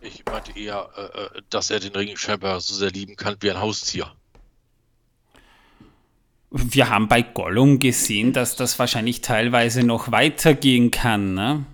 Ich 0.01 0.23
meinte 0.25 0.57
eher, 0.57 0.89
äh, 0.95 1.37
äh 1.37 1.41
dass 1.49 1.69
er 1.69 1.79
den 1.79 1.91
Ring 1.91 2.15
scheinbar 2.15 2.61
so 2.61 2.73
sehr 2.73 2.91
lieben 2.91 3.17
kann 3.17 3.35
wie 3.41 3.51
ein 3.51 3.59
Haustier. 3.59 4.11
Wir 6.51 6.89
haben 6.89 7.07
bei 7.07 7.21
Gollum 7.21 7.79
gesehen, 7.79 8.33
dass 8.33 8.55
das 8.55 8.79
wahrscheinlich 8.79 9.21
teilweise 9.21 9.83
noch 9.83 10.11
weitergehen 10.11 10.89
kann, 10.89 11.35
ne? 11.35 11.65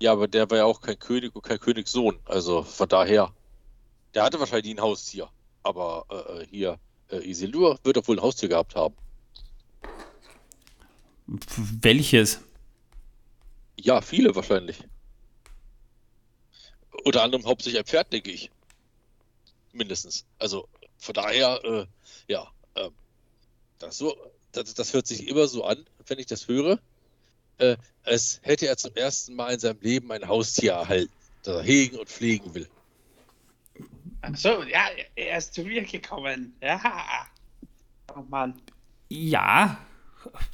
Ja, 0.00 0.12
aber 0.12 0.28
der 0.28 0.48
war 0.50 0.58
ja 0.58 0.64
auch 0.64 0.80
kein 0.80 0.98
König 0.98 1.34
und 1.34 1.42
kein 1.42 1.58
Königssohn. 1.58 2.18
Also 2.24 2.62
von 2.62 2.88
daher. 2.88 3.32
Der 4.14 4.22
hatte 4.22 4.40
wahrscheinlich 4.40 4.74
ein 4.74 4.80
Haustier. 4.80 5.28
Aber 5.62 6.06
äh, 6.10 6.42
äh 6.42 6.46
hier, 6.50 6.78
äh, 7.10 7.28
Isildur 7.28 7.78
wird 7.82 7.96
doch 7.96 8.08
wohl 8.08 8.16
ein 8.16 8.22
Haustier 8.22 8.48
gehabt 8.48 8.74
haben. 8.74 8.94
Welches? 11.26 12.40
Ja, 13.78 14.00
viele 14.00 14.34
wahrscheinlich. 14.34 14.78
Unter 17.04 17.22
anderem 17.22 17.44
hauptsächlich 17.44 17.80
ein 17.80 17.86
Pferd, 17.86 18.12
denke 18.12 18.30
ich. 18.30 18.50
Mindestens. 19.72 20.24
Also 20.38 20.68
von 20.98 21.14
daher, 21.14 21.60
äh, 21.64 21.86
ja, 22.28 22.50
äh, 22.74 22.90
das, 23.78 23.98
so, 23.98 24.16
das, 24.52 24.74
das 24.74 24.94
hört 24.94 25.06
sich 25.06 25.28
immer 25.28 25.46
so 25.46 25.64
an, 25.64 25.84
wenn 26.06 26.18
ich 26.18 26.26
das 26.26 26.48
höre 26.48 26.80
äh, 27.58 27.76
als 28.04 28.40
hätte 28.42 28.66
er 28.66 28.76
zum 28.76 28.94
ersten 28.94 29.34
Mal 29.34 29.54
in 29.54 29.58
seinem 29.58 29.80
Leben 29.80 30.10
ein 30.12 30.26
Haustier 30.26 30.72
erhalten, 30.72 31.12
das 31.42 31.56
er 31.56 31.62
hegen 31.62 31.98
und 31.98 32.08
pflegen 32.08 32.54
will. 32.54 32.68
Ach 34.22 34.34
so, 34.34 34.62
ja, 34.64 34.88
er 35.14 35.38
ist 35.38 35.54
zu 35.54 35.62
mir 35.62 35.82
gekommen. 35.82 36.54
Ja. 36.60 37.26
Oh 38.14 38.22
Mann. 38.28 38.60
Ja, 39.08 39.78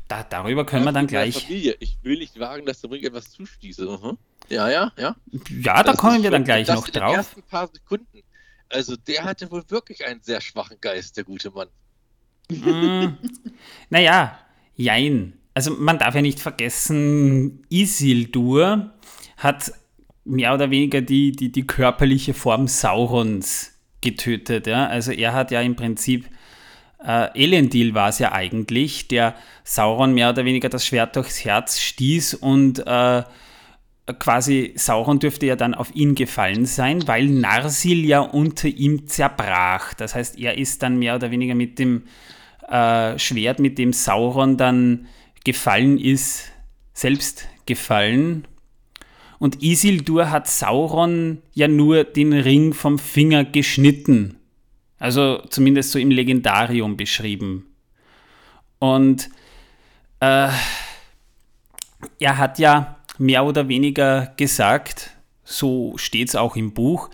da, 0.08 0.22
darüber 0.24 0.64
können 0.66 0.84
ja, 0.84 0.90
wir 0.90 0.92
dann 0.92 1.06
gleich. 1.06 1.42
Familie. 1.42 1.76
Ich 1.80 1.98
will 2.02 2.18
nicht 2.18 2.38
wagen, 2.38 2.66
dass 2.66 2.80
der 2.80 2.90
Ring 2.90 3.02
etwas 3.02 3.30
zustieße. 3.30 3.88
Uh 3.88 4.16
Ja, 4.48 4.68
ja, 4.68 4.92
ja. 4.96 5.16
Ja, 5.50 5.82
da 5.82 5.92
das 5.92 5.96
kommen 5.96 6.22
wir 6.22 6.30
dann 6.30 6.44
gleich 6.44 6.68
noch 6.68 6.88
drauf. 6.88 7.10
In 7.10 7.10
den 7.10 7.16
ersten 7.16 7.42
paar 7.42 7.68
Sekunden. 7.72 8.22
Also, 8.68 8.96
der 8.96 9.24
hatte 9.24 9.50
wohl 9.50 9.62
wirklich 9.68 10.04
einen 10.06 10.22
sehr 10.22 10.40
schwachen 10.40 10.78
Geist, 10.80 11.16
der 11.16 11.24
gute 11.24 11.50
Mann. 11.50 11.68
Mm, 12.50 13.16
naja, 13.90 14.38
jein 14.74 15.34
also 15.54 15.72
man 15.72 15.98
darf 15.98 16.14
ja 16.14 16.22
nicht 16.22 16.40
vergessen, 16.40 17.64
Isildur 17.68 18.92
hat 19.36 19.72
mehr 20.24 20.54
oder 20.54 20.70
weniger 20.70 21.00
die, 21.00 21.32
die, 21.32 21.52
die 21.52 21.66
körperliche 21.66 22.32
Form 22.32 22.68
Saurons 22.68 23.72
getötet. 24.00 24.66
Ja? 24.66 24.86
Also 24.86 25.12
er 25.12 25.32
hat 25.34 25.50
ja 25.50 25.60
im 25.60 25.76
Prinzip, 25.76 26.28
äh, 27.04 27.28
Elendil 27.34 27.94
war 27.94 28.08
es 28.08 28.18
ja 28.18 28.32
eigentlich, 28.32 29.08
der 29.08 29.34
Sauron 29.64 30.14
mehr 30.14 30.30
oder 30.30 30.44
weniger 30.44 30.68
das 30.68 30.86
Schwert 30.86 31.16
durchs 31.16 31.44
Herz 31.44 31.80
stieß 31.80 32.34
und 32.34 32.86
äh, 32.86 33.22
quasi 34.18 34.72
Sauron 34.76 35.18
dürfte 35.18 35.46
ja 35.46 35.56
dann 35.56 35.74
auf 35.74 35.94
ihn 35.94 36.14
gefallen 36.14 36.66
sein, 36.66 37.06
weil 37.06 37.26
Narsil 37.26 38.04
ja 38.04 38.20
unter 38.20 38.68
ihm 38.68 39.06
zerbrach. 39.06 39.94
Das 39.94 40.14
heißt, 40.14 40.38
er 40.38 40.58
ist 40.58 40.82
dann 40.82 40.98
mehr 40.98 41.16
oder 41.16 41.30
weniger 41.30 41.54
mit 41.54 41.78
dem 41.78 42.04
äh, 42.68 43.18
Schwert, 43.18 43.58
mit 43.58 43.78
dem 43.78 43.92
Sauron 43.92 44.56
dann 44.56 45.06
gefallen 45.44 45.98
ist, 45.98 46.50
selbst 46.92 47.48
gefallen. 47.66 48.46
Und 49.38 49.62
Isildur 49.62 50.30
hat 50.30 50.48
Sauron 50.48 51.42
ja 51.52 51.66
nur 51.66 52.04
den 52.04 52.32
Ring 52.32 52.74
vom 52.74 52.98
Finger 52.98 53.44
geschnitten. 53.44 54.36
Also 55.02 55.42
zumindest 55.50 55.90
so 55.90 55.98
im 55.98 56.12
Legendarium 56.12 56.96
beschrieben. 56.96 57.66
Und 58.78 59.30
äh, 60.20 60.48
er 62.20 62.38
hat 62.38 62.60
ja 62.60 63.00
mehr 63.18 63.44
oder 63.44 63.66
weniger 63.66 64.32
gesagt, 64.36 65.10
so 65.42 65.94
steht 65.96 66.28
es 66.28 66.36
auch 66.36 66.54
im 66.54 66.72
Buch, 66.72 67.10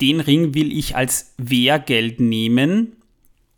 den 0.00 0.18
Ring 0.18 0.54
will 0.54 0.76
ich 0.76 0.96
als 0.96 1.32
Wehrgeld 1.38 2.18
nehmen 2.18 2.96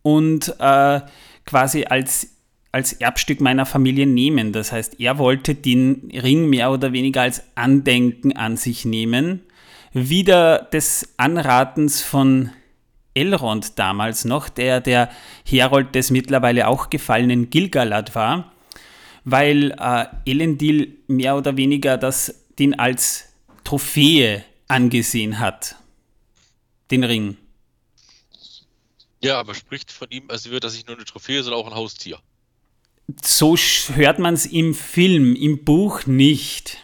und 0.03 0.55
äh, 0.59 1.01
quasi 1.47 1.87
als 1.87 2.29
als 2.73 2.93
Erbstück 2.93 3.41
meiner 3.41 3.65
Familie 3.65 4.07
nehmen. 4.07 4.53
Das 4.53 4.71
heißt, 4.71 5.01
er 5.01 5.17
wollte 5.17 5.55
den 5.55 6.11
Ring 6.13 6.47
mehr 6.51 6.71
oder 6.73 6.93
weniger 6.93 7.23
als 7.23 7.43
Andenken 7.55 8.37
an 8.37 8.59
sich 8.59 8.85
nehmen. 8.85 9.41
Wieder 9.95 10.59
des 10.59 11.15
Anratens 11.17 12.03
von 12.03 12.51
Elrond 13.15 13.79
damals 13.79 14.25
noch, 14.25 14.49
der 14.49 14.81
der 14.81 15.11
Herold 15.47 15.95
des 15.95 16.11
mittlerweile 16.11 16.69
auch 16.69 16.91
gefallenen 16.91 17.51
Gilgalad 17.51 18.15
war, 18.15 18.53
weil 19.25 19.73
äh, 19.79 20.07
Elendil 20.25 20.99
mehr 21.07 21.37
oder 21.37 21.57
weniger 21.57 21.99
das, 21.99 22.47
den 22.59 22.79
als 22.79 23.29
Trophäe 23.65 24.45
angesehen 24.69 25.39
hat. 25.39 25.77
Den 26.91 27.05
Ring. 27.05 27.37
Ja, 29.23 29.39
aber 29.39 29.55
spricht 29.55 29.93
von 29.93 30.09
ihm, 30.11 30.25
als 30.29 30.51
wäre 30.51 30.61
das 30.61 30.75
nicht 30.75 30.89
nur 30.89 30.97
eine 30.97 31.05
Trophäe, 31.05 31.43
sondern 31.43 31.63
auch 31.63 31.67
ein 31.69 31.75
Haustier 31.75 32.19
so 33.23 33.57
hört 33.57 34.19
man 34.19 34.35
es 34.35 34.47
im 34.47 34.75
Film, 34.75 35.35
im 35.35 35.65
Buch 35.65 36.07
nicht. 36.07 36.79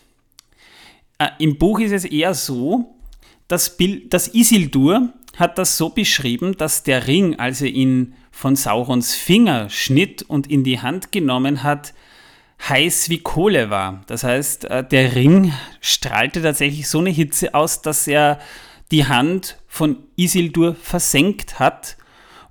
Äh, 1.19 1.31
Im 1.39 1.59
Buch 1.59 1.81
ist 1.81 1.93
es 1.93 2.05
eher 2.05 2.35
so, 2.35 2.95
dass, 3.49 3.77
Bild, 3.77 4.13
dass 4.13 4.35
Isildur 4.35 5.13
hat 5.39 5.59
das 5.59 5.77
so 5.77 5.91
beschrieben, 5.91 6.57
dass 6.57 6.83
der 6.83 7.07
Ring, 7.07 7.39
als 7.39 7.61
er 7.61 7.69
ihn 7.69 8.15
von 8.31 8.57
Saurons 8.57 9.15
Finger 9.15 9.71
schnitt 9.71 10.23
und 10.23 10.51
in 10.51 10.65
die 10.65 10.81
Hand 10.81 11.13
genommen 11.13 11.63
hat, 11.63 11.95
heiß 12.69 13.09
wie 13.09 13.19
Kohle 13.19 13.71
war. 13.71 14.03
Das 14.07 14.25
heißt, 14.25 14.65
äh, 14.65 14.85
der 14.85 15.15
Ring 15.15 15.53
strahlte 15.81 16.43
tatsächlich 16.43 16.89
so 16.89 16.99
eine 16.99 17.11
Hitze 17.11 17.55
aus, 17.55 17.83
dass 17.83 18.07
er 18.09 18.41
die 18.91 19.07
Hand 19.07 19.59
von 19.69 19.99
Isildur 20.17 20.75
versenkt 20.75 21.59
hat 21.59 21.97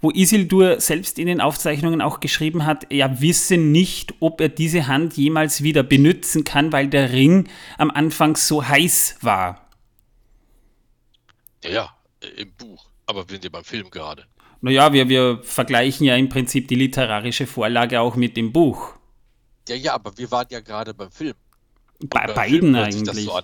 wo 0.01 0.12
Isildur 0.12 0.79
selbst 0.79 1.17
in 1.17 1.27
den 1.27 1.41
Aufzeichnungen 1.41 2.01
auch 2.01 2.20
geschrieben 2.20 2.65
hat, 2.65 2.91
er 2.91 3.22
wisse 3.22 3.58
nicht, 3.58 4.13
ob 4.20 4.39
er 4.41 4.50
diese 4.50 4.88
Hand 4.88 5.17
jemals 5.17 5.63
wieder 5.63 5.84
benutzen 5.84 6.44
kann, 6.44 6.72
weil 6.72 6.88
der 6.88 7.12
Ring 7.12 7.50
am 7.77 7.89
Anfang 7.89 8.36
so 8.36 8.67
heiß 8.67 9.17
war. 9.22 9.67
Ja, 11.63 11.96
im 12.38 12.51
Buch, 12.53 12.76
aber 13.08 13.28
wir 13.28 13.34
sind 13.34 13.44
ja 13.46 13.50
beim 13.50 13.64
Film 13.64 13.90
gerade. 13.90 14.26
Naja, 14.62 14.94
wir, 14.94 15.10
wir 15.10 15.42
vergleichen 15.44 16.06
ja 16.06 16.16
im 16.16 16.30
Prinzip 16.30 16.68
die 16.68 16.76
literarische 16.76 17.48
Vorlage 17.48 18.00
auch 18.02 18.16
mit 18.16 18.38
dem 18.38 18.52
Buch. 18.52 18.94
Ja, 19.68 19.76
ja, 19.76 19.94
aber 19.96 20.18
wir 20.18 20.30
waren 20.32 20.48
ja 20.50 20.60
gerade 20.60 20.94
beim 20.94 21.12
Film. 21.12 21.34
Bei 22.00 22.28
beiden 22.28 22.74
Film 22.74 22.76
eigentlich. 22.76 23.26
So 23.26 23.42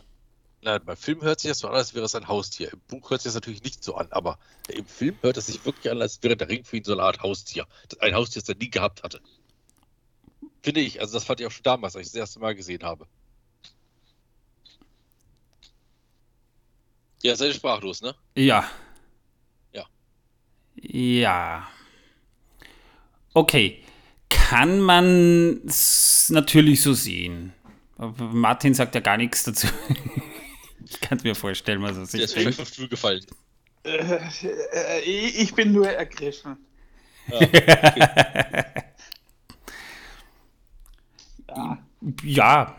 Nein, 0.61 0.79
beim 0.85 0.95
Film 0.95 1.21
hört 1.21 1.41
sich 1.41 1.49
das 1.51 1.59
so 1.59 1.67
an, 1.67 1.75
als 1.75 1.93
wäre 1.93 2.05
es 2.05 2.15
ein 2.15 2.27
Haustier. 2.27 2.71
Im 2.71 2.79
Buch 2.87 3.09
hört 3.09 3.21
sich 3.21 3.29
das 3.29 3.35
natürlich 3.35 3.63
nicht 3.63 3.83
so 3.83 3.95
an, 3.95 4.07
aber 4.11 4.39
im 4.69 4.85
Film 4.85 5.17
hört 5.21 5.35
es 5.35 5.47
sich 5.47 5.65
wirklich 5.65 5.91
an, 5.91 6.01
als 6.01 6.23
wäre 6.23 6.37
der 6.37 6.47
Ring 6.47 6.63
für 6.63 6.77
ihn 6.77 6.85
so 6.85 6.93
eine 6.93 7.03
Art 7.03 7.21
Haustier. 7.21 7.67
Ein 7.99 8.15
Haustier, 8.15 8.41
das 8.41 8.49
er 8.49 8.55
nie 8.55 8.69
gehabt 8.69 9.03
hatte. 9.03 9.19
Finde 10.61 10.79
ich. 10.79 11.01
Also 11.01 11.15
das 11.15 11.25
fand 11.25 11.41
ich 11.41 11.47
auch 11.47 11.51
schon 11.51 11.63
damals, 11.63 11.95
als 11.97 12.07
ich 12.07 12.13
das 12.13 12.19
erste 12.19 12.39
Mal 12.39 12.55
gesehen 12.55 12.83
habe. 12.83 13.07
Ja, 17.21 17.35
seid 17.35 17.49
ihr 17.49 17.53
sprachlos, 17.53 18.01
ne? 18.01 18.15
Ja. 18.35 18.69
Ja. 20.83 21.67
Okay. 23.33 23.79
Kann 24.29 24.79
man 24.81 25.61
es 25.65 26.29
natürlich 26.29 26.81
so 26.81 26.93
sehen. 26.93 27.53
Aber 27.97 28.25
Martin 28.25 28.73
sagt 28.73 28.95
ja 28.95 29.01
gar 29.01 29.17
nichts 29.17 29.43
dazu. 29.43 29.67
ich 30.85 30.99
kann 30.99 31.17
es 31.17 31.23
mir 31.23 31.35
vorstellen, 31.35 31.81
was 31.81 31.91
er 31.91 31.97
Der 31.97 32.05
sich 32.07 32.21
ist 32.21 32.33
vielleicht 32.33 32.57
denkt. 32.59 32.69
vom 32.69 32.73
Stuhl 32.73 32.87
gefallen. 32.89 33.25
Äh, 33.83 33.97
äh, 33.97 34.99
ich 35.01 35.39
ich 35.39 35.53
bin 35.55 35.71
nur 35.71 35.87
ergriffen. 35.89 36.57
Ja, 37.27 37.37
okay. 37.37 38.63
Ja. 41.55 41.77
Ja. 42.23 42.75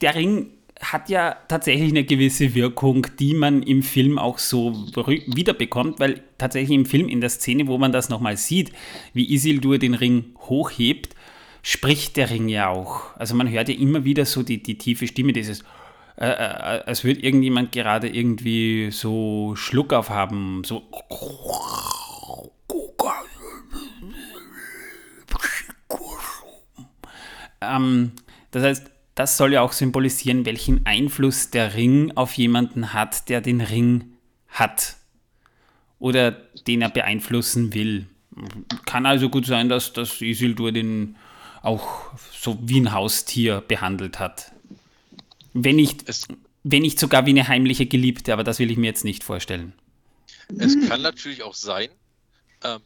Der 0.00 0.14
Ring 0.14 0.52
hat 0.92 1.08
ja 1.08 1.36
tatsächlich 1.48 1.90
eine 1.90 2.04
gewisse 2.04 2.54
Wirkung, 2.54 3.06
die 3.18 3.34
man 3.34 3.62
im 3.62 3.82
Film 3.82 4.18
auch 4.18 4.38
so 4.38 4.72
wiederbekommt, 4.94 6.00
weil 6.00 6.22
tatsächlich 6.38 6.74
im 6.76 6.86
Film, 6.86 7.08
in 7.08 7.20
der 7.20 7.30
Szene, 7.30 7.66
wo 7.66 7.78
man 7.78 7.92
das 7.92 8.08
nochmal 8.08 8.36
sieht, 8.36 8.72
wie 9.12 9.32
Isildur 9.32 9.78
den 9.78 9.94
Ring 9.94 10.34
hochhebt, 10.40 11.14
spricht 11.62 12.16
der 12.16 12.30
Ring 12.30 12.48
ja 12.48 12.68
auch. 12.68 13.16
Also 13.16 13.34
man 13.34 13.50
hört 13.50 13.68
ja 13.68 13.74
immer 13.74 14.04
wieder 14.04 14.26
so 14.26 14.42
die, 14.42 14.62
die 14.62 14.78
tiefe 14.78 15.06
Stimme, 15.06 15.32
dieses, 15.32 15.60
äh, 16.16 16.26
äh, 16.26 16.82
als 16.86 17.04
würde 17.04 17.20
irgendjemand 17.20 17.72
gerade 17.72 18.08
irgendwie 18.08 18.90
so 18.90 19.56
Schluck 19.56 19.92
aufhaben, 19.92 20.62
so. 20.64 20.82
Ähm, 27.60 28.12
das 28.50 28.62
heißt, 28.62 28.93
das 29.14 29.36
soll 29.36 29.52
ja 29.52 29.62
auch 29.62 29.72
symbolisieren, 29.72 30.44
welchen 30.44 30.86
Einfluss 30.86 31.50
der 31.50 31.74
Ring 31.74 32.12
auf 32.16 32.34
jemanden 32.34 32.92
hat, 32.92 33.28
der 33.28 33.40
den 33.40 33.60
Ring 33.60 34.12
hat. 34.48 34.96
Oder 35.98 36.32
den 36.66 36.82
er 36.82 36.90
beeinflussen 36.90 37.72
will. 37.74 38.08
Kann 38.84 39.06
also 39.06 39.28
gut 39.28 39.46
sein, 39.46 39.68
dass, 39.68 39.92
dass 39.92 40.20
Isildur 40.20 40.72
den 40.72 41.16
auch 41.62 42.12
so 42.32 42.58
wie 42.62 42.80
ein 42.80 42.92
Haustier 42.92 43.62
behandelt 43.62 44.18
hat. 44.18 44.52
Wenn 45.54 45.76
nicht, 45.76 46.08
Es, 46.08 46.26
wenn 46.64 46.82
nicht 46.82 46.98
sogar 46.98 47.24
wie 47.26 47.30
eine 47.30 47.48
heimliche 47.48 47.86
Geliebte, 47.86 48.32
aber 48.32 48.44
das 48.44 48.58
will 48.58 48.70
ich 48.70 48.76
mir 48.76 48.86
jetzt 48.86 49.04
nicht 49.04 49.24
vorstellen. 49.24 49.72
es 50.58 50.76
kann 50.88 51.00
natürlich 51.00 51.42
auch 51.42 51.54
sein, 51.54 51.88
ähm, 52.64 52.80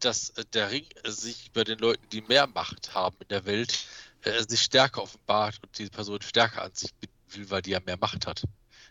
dass 0.00 0.34
der 0.52 0.70
Ring 0.70 0.84
sich 1.06 1.50
bei 1.52 1.64
den 1.64 1.78
Leuten, 1.78 2.04
die 2.12 2.22
mehr 2.22 2.46
Macht 2.46 2.94
haben 2.94 3.16
in 3.20 3.28
der 3.28 3.46
Welt, 3.46 3.86
äh, 4.24 4.42
sich 4.48 4.60
stärker 4.62 5.02
offenbart 5.02 5.58
und 5.62 5.78
die 5.78 5.86
Person 5.88 6.20
stärker 6.22 6.62
an 6.62 6.70
sich 6.74 6.92
binden 6.94 7.14
will, 7.30 7.50
weil 7.50 7.62
die 7.62 7.70
ja 7.70 7.80
mehr 7.84 7.96
Macht 7.98 8.26
hat. 8.26 8.44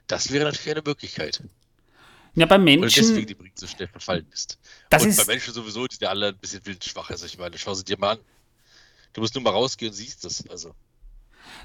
Das 0.08 0.32
wäre 0.32 0.46
natürlich 0.46 0.72
eine 0.72 0.84
Möglichkeit. 0.86 1.42
Ja, 2.36 2.48
bei 2.48 2.58
Menschen, 2.58 3.08
deswegen 3.08 3.28
die 3.28 3.34
Ring 3.34 3.52
so 3.54 3.68
schnell 3.68 3.88
verfallen 3.88 4.26
ist. 4.32 4.58
Das 4.90 5.04
und 5.04 5.10
ist- 5.10 5.18
bei 5.18 5.34
Menschen 5.34 5.54
sowieso, 5.54 5.88
die 5.88 5.96
sind 5.96 6.02
ja 6.04 6.10
alle 6.10 6.30
ein 6.30 6.38
bisschen 6.38 6.66
wildschwach. 6.66 7.10
Also 7.12 7.26
ich 7.26 7.38
meine, 7.38 7.58
schau 7.58 7.74
sie 7.74 7.84
dir 7.84 7.98
mal 7.98 8.14
an. 8.14 8.20
Du 9.14 9.22
musst 9.22 9.36
nur 9.36 9.44
mal 9.44 9.52
rausgehen 9.52 9.92
und 9.92 9.96
siehst 9.96 10.26
es. 10.26 10.48
Also. 10.50 10.74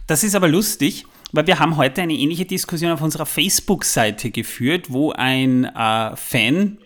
Das 0.06 0.22
ist 0.22 0.34
aber 0.34 0.48
lustig, 0.48 1.06
weil 1.32 1.46
wir 1.46 1.58
haben 1.58 1.76
heute 1.78 2.02
eine 2.02 2.12
ähnliche 2.12 2.44
Diskussion 2.44 2.92
auf 2.92 3.00
unserer 3.00 3.24
Facebook-Seite 3.24 4.30
geführt, 4.30 4.90
wo 4.90 5.12
ein 5.12 5.64
äh, 5.64 6.16
Fan 6.16 6.78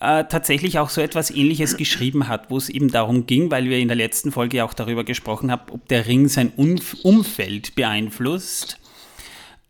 äh, 0.00 0.24
tatsächlich 0.24 0.78
auch 0.78 0.90
so 0.90 1.00
etwas 1.00 1.30
Ähnliches 1.30 1.76
geschrieben 1.76 2.28
hat, 2.28 2.50
wo 2.50 2.58
es 2.58 2.68
eben 2.68 2.90
darum 2.90 3.26
ging, 3.26 3.50
weil 3.50 3.64
wir 3.68 3.78
in 3.78 3.88
der 3.88 3.96
letzten 3.96 4.30
Folge 4.30 4.64
auch 4.64 4.74
darüber 4.74 5.04
gesprochen 5.04 5.50
haben, 5.50 5.70
ob 5.70 5.88
der 5.88 6.06
Ring 6.06 6.28
sein 6.28 6.52
Umf 6.56 6.96
Umfeld 7.02 7.74
beeinflusst, 7.74 8.78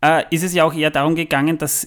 äh, 0.03 0.25
ist 0.31 0.43
es 0.43 0.53
ja 0.53 0.65
auch 0.65 0.75
eher 0.75 0.91
darum 0.91 1.15
gegangen, 1.15 1.59
dass 1.59 1.87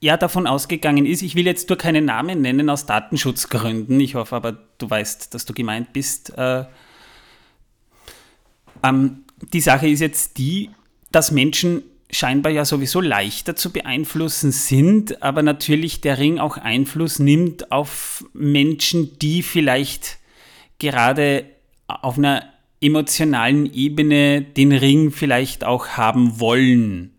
er 0.00 0.16
davon 0.16 0.46
ausgegangen 0.46 1.06
ist, 1.06 1.22
ich 1.22 1.34
will 1.34 1.46
jetzt 1.46 1.68
nur 1.68 1.78
keinen 1.78 2.04
Namen 2.04 2.40
nennen 2.40 2.68
aus 2.70 2.86
Datenschutzgründen, 2.86 3.98
ich 4.00 4.14
hoffe 4.14 4.36
aber, 4.36 4.52
du 4.78 4.90
weißt, 4.90 5.34
dass 5.34 5.44
du 5.44 5.52
gemeint 5.52 5.92
bist, 5.92 6.36
äh, 6.36 6.64
ähm, 8.82 9.24
die 9.52 9.60
Sache 9.60 9.88
ist 9.88 10.00
jetzt 10.00 10.38
die, 10.38 10.70
dass 11.10 11.30
Menschen 11.30 11.82
scheinbar 12.12 12.52
ja 12.52 12.64
sowieso 12.64 13.00
leichter 13.00 13.56
zu 13.56 13.72
beeinflussen 13.72 14.52
sind, 14.52 15.22
aber 15.22 15.42
natürlich 15.42 16.02
der 16.02 16.18
Ring 16.18 16.38
auch 16.38 16.58
Einfluss 16.58 17.18
nimmt 17.18 17.72
auf 17.72 18.24
Menschen, 18.34 19.18
die 19.18 19.42
vielleicht 19.42 20.18
gerade 20.78 21.46
auf 21.86 22.18
einer 22.18 22.44
emotionalen 22.80 23.72
Ebene 23.72 24.42
den 24.42 24.72
Ring 24.72 25.10
vielleicht 25.10 25.64
auch 25.64 25.88
haben 25.88 26.38
wollen. 26.38 27.12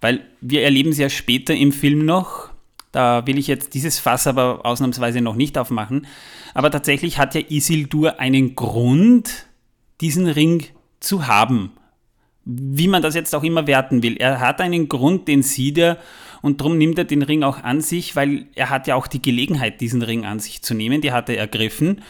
Weil 0.00 0.26
wir 0.40 0.62
erleben 0.62 0.90
es 0.90 0.98
ja 0.98 1.08
später 1.08 1.54
im 1.54 1.72
Film 1.72 2.04
noch, 2.04 2.50
da 2.90 3.26
will 3.26 3.38
ich 3.38 3.46
jetzt 3.46 3.74
dieses 3.74 3.98
Fass 3.98 4.26
aber 4.26 4.64
ausnahmsweise 4.64 5.20
noch 5.20 5.36
nicht 5.36 5.58
aufmachen, 5.58 6.06
aber 6.54 6.70
tatsächlich 6.70 7.18
hat 7.18 7.34
ja 7.34 7.42
Isildur 7.48 8.18
einen 8.18 8.54
Grund, 8.54 9.46
diesen 10.00 10.26
Ring 10.26 10.64
zu 11.00 11.26
haben. 11.26 11.72
Wie 12.44 12.88
man 12.88 13.02
das 13.02 13.14
jetzt 13.14 13.34
auch 13.34 13.42
immer 13.42 13.66
werten 13.66 14.02
will. 14.02 14.16
Er 14.16 14.40
hat 14.40 14.60
einen 14.60 14.88
Grund, 14.88 15.28
den 15.28 15.42
sieht 15.42 15.78
er 15.78 15.98
und 16.42 16.60
darum 16.60 16.76
nimmt 16.76 16.98
er 16.98 17.04
den 17.04 17.22
Ring 17.22 17.42
auch 17.42 17.62
an 17.62 17.80
sich, 17.80 18.16
weil 18.16 18.46
er 18.54 18.68
hat 18.68 18.86
ja 18.86 18.96
auch 18.96 19.06
die 19.06 19.22
Gelegenheit, 19.22 19.80
diesen 19.80 20.02
Ring 20.02 20.26
an 20.26 20.40
sich 20.40 20.60
zu 20.60 20.74
nehmen. 20.74 21.00
Die 21.00 21.12
hat 21.12 21.28
er 21.30 21.38
ergriffen. 21.38 22.02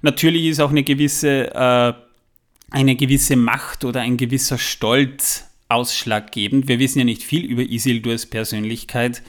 Natürlich 0.00 0.46
ist 0.46 0.60
auch 0.60 0.70
eine 0.70 0.82
gewisse, 0.82 1.54
äh, 1.54 1.92
eine 2.70 2.96
gewisse 2.96 3.36
Macht 3.36 3.84
oder 3.84 4.00
ein 4.00 4.16
gewisser 4.16 4.56
Stolz 4.56 5.46
ausschlaggebend. 5.68 6.68
Wir 6.68 6.78
wissen 6.78 7.00
ja 7.00 7.04
nicht 7.04 7.22
viel 7.22 7.44
über 7.44 7.62
Isildurs 7.62 8.26
Persönlichkeit, 8.26 9.22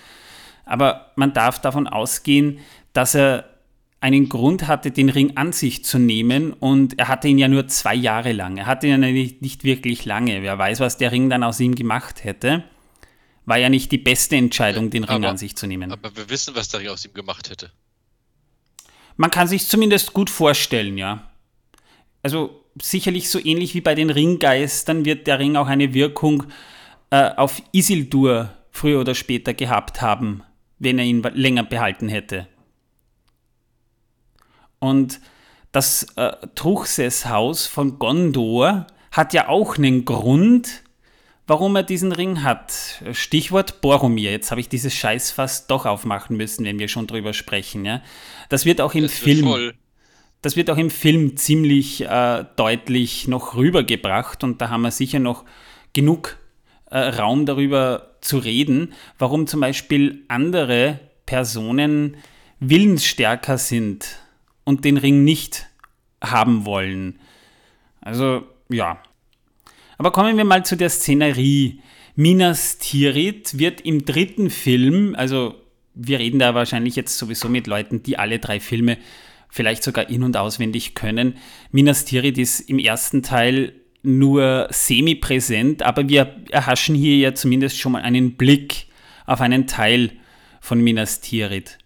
aber 0.66 1.12
man 1.16 1.34
darf 1.34 1.60
davon 1.60 1.88
ausgehen, 1.88 2.60
dass 2.94 3.16
er 3.16 3.53
einen 4.04 4.28
Grund 4.28 4.68
hatte, 4.68 4.92
den 4.92 5.08
Ring 5.08 5.38
an 5.38 5.54
sich 5.54 5.86
zu 5.86 5.98
nehmen 5.98 6.52
und 6.52 7.00
er 7.00 7.08
hatte 7.08 7.30
ihn 7.30 7.38
ja 7.38 7.48
nur 7.48 7.70
zwei 7.70 7.96
Jahre 7.96 8.34
lang. 8.34 8.58
Er 8.58 8.66
hatte 8.66 8.86
ihn 8.86 8.92
ja 8.92 8.98
nicht, 8.98 9.42
nicht 9.42 9.64
wirklich 9.64 10.04
lange. 10.04 10.42
Wer 10.42 10.58
weiß, 10.58 10.82
was 10.82 10.98
der 10.98 11.14
Ring 11.14 11.30
dann 11.30 11.42
aus 11.42 11.62
ihm 11.62 11.74
gemacht 11.74 12.26
hätte. 12.26 12.66
War 13.46 13.58
ja 13.58 13.70
nicht 13.70 13.94
die 13.94 13.98
beste 13.98 14.36
Entscheidung, 14.36 14.90
den 14.90 15.06
Ring 15.06 15.24
Aber- 15.24 15.30
an 15.30 15.38
sich 15.38 15.56
zu 15.56 15.68
nehmen. 15.68 15.90
Aber 15.90 16.14
wir 16.18 16.30
wissen, 16.30 16.54
was 16.54 16.68
der 16.68 16.82
Ring 16.82 16.90
aus 16.90 17.06
ihm 17.06 17.14
gemacht 17.14 17.50
hätte. 17.50 17.72
Man 19.16 19.32
kann 19.32 19.48
sich 19.48 19.68
zumindest 19.68 20.12
gut 20.12 20.30
vorstellen, 20.30 20.98
ja. 20.98 21.32
Also 22.22 22.66
sicherlich 22.82 23.30
so 23.30 23.40
ähnlich 23.40 23.74
wie 23.74 23.82
bei 23.82 23.96
den 23.96 24.10
Ringgeistern 24.10 25.06
wird 25.06 25.28
der 25.28 25.40
Ring 25.40 25.56
auch 25.56 25.68
eine 25.68 25.94
Wirkung 25.94 26.44
äh, 27.10 27.30
auf 27.38 27.62
Isildur 27.72 28.54
früher 28.70 29.00
oder 29.00 29.16
später 29.16 29.54
gehabt 29.54 30.02
haben, 30.02 30.44
wenn 30.80 31.00
er 31.00 31.06
ihn 31.06 31.22
länger 31.36 31.64
behalten 31.64 32.10
hätte. 32.10 32.48
Und 34.84 35.22
das 35.72 36.08
äh, 36.18 36.34
Truchsess-Haus 36.56 37.68
von 37.68 38.00
Gondor 38.00 38.86
hat 39.14 39.34
ja 39.34 39.48
auch 39.48 39.78
einen 39.78 40.04
Grund, 40.04 40.84
warum 41.48 41.78
er 41.78 41.84
diesen 41.84 42.12
Ring 42.12 42.44
hat. 42.44 43.02
Stichwort 43.14 43.80
Boromir. 43.80 44.32
Jetzt 44.32 44.52
habe 44.52 44.60
ich 44.60 44.68
dieses 44.68 44.94
Scheißfass 44.94 45.68
doch 45.68 45.86
aufmachen 45.86 46.36
müssen, 46.36 46.66
wenn 46.66 46.80
wir 46.80 46.90
schon 46.90 47.08
drüber 47.08 47.32
sprechen. 47.32 47.86
Ja? 47.86 48.02
Das 48.50 48.66
wird 48.66 48.82
auch 48.82 48.94
im 48.94 49.04
Das 49.04 49.18
Film 49.18 49.46
voll. 49.46 49.74
das 50.42 50.58
wird 50.58 50.70
auch 50.70 50.78
im 50.78 50.90
Film 50.90 51.38
ziemlich 51.38 52.02
äh, 52.02 52.44
deutlich 52.58 53.30
noch 53.30 53.56
rübergebracht 53.56 54.44
und 54.44 54.62
da 54.62 54.68
haben 54.68 54.82
wir 54.82 54.92
sicher 54.92 55.20
noch 55.20 55.46
genug 55.94 56.40
äh, 56.92 56.98
Raum 56.98 57.46
darüber 57.46 58.18
zu 58.20 58.38
reden, 58.38 58.92
warum 59.18 59.48
zum 59.48 59.62
Beispiel 59.62 60.26
andere 60.28 61.00
Personen 61.26 62.18
willensstärker 62.60 63.58
sind 63.58 64.23
und 64.64 64.86
den 64.86 64.98
Ring 64.98 65.24
nicht 65.24 65.68
haben 66.22 66.66
wollen. 66.66 67.20
Also 68.02 68.44
ja. 68.70 69.02
Aber 69.98 70.12
kommen 70.12 70.38
wir 70.38 70.46
mal 70.46 70.66
zu 70.66 70.76
der 70.76 70.90
Szenerie. 70.90 71.82
Minas 72.16 72.78
Tirith 72.78 73.58
wird 73.58 73.82
im 73.82 74.06
dritten 74.06 74.50
Film, 74.50 75.16
also 75.18 75.56
wir 75.96 76.20
reden 76.20 76.40
da 76.40 76.56
wahrscheinlich 76.56 76.96
jetzt 76.96 77.18
sowieso 77.18 77.50
mit 77.50 77.68
Leuten, 77.68 78.04
die 78.04 78.18
alle 78.18 78.40
drei 78.40 78.60
Filme 78.60 78.98
vielleicht 79.50 79.84
sogar 79.84 80.10
in- 80.10 80.24
und 80.24 80.36
auswendig 80.36 80.96
können. 80.96 81.38
Minas 81.72 82.06
Tirith 82.06 82.38
ist 82.38 82.62
im 82.62 82.80
ersten 82.80 83.22
Teil 83.22 83.74
nur 84.02 84.68
semi-präsent, 84.70 85.84
aber 85.84 86.10
wir 86.10 86.36
erhaschen 86.52 86.96
hier 86.96 87.18
ja 87.18 87.34
zumindest 87.34 87.80
schon 87.80 87.94
mal 87.94 88.02
einen 88.02 88.34
Blick 88.36 88.88
auf 89.26 89.42
einen 89.42 89.68
Teil 89.68 90.12
von 90.60 90.82
Minas 90.82 91.22
Tirith. 91.22 91.78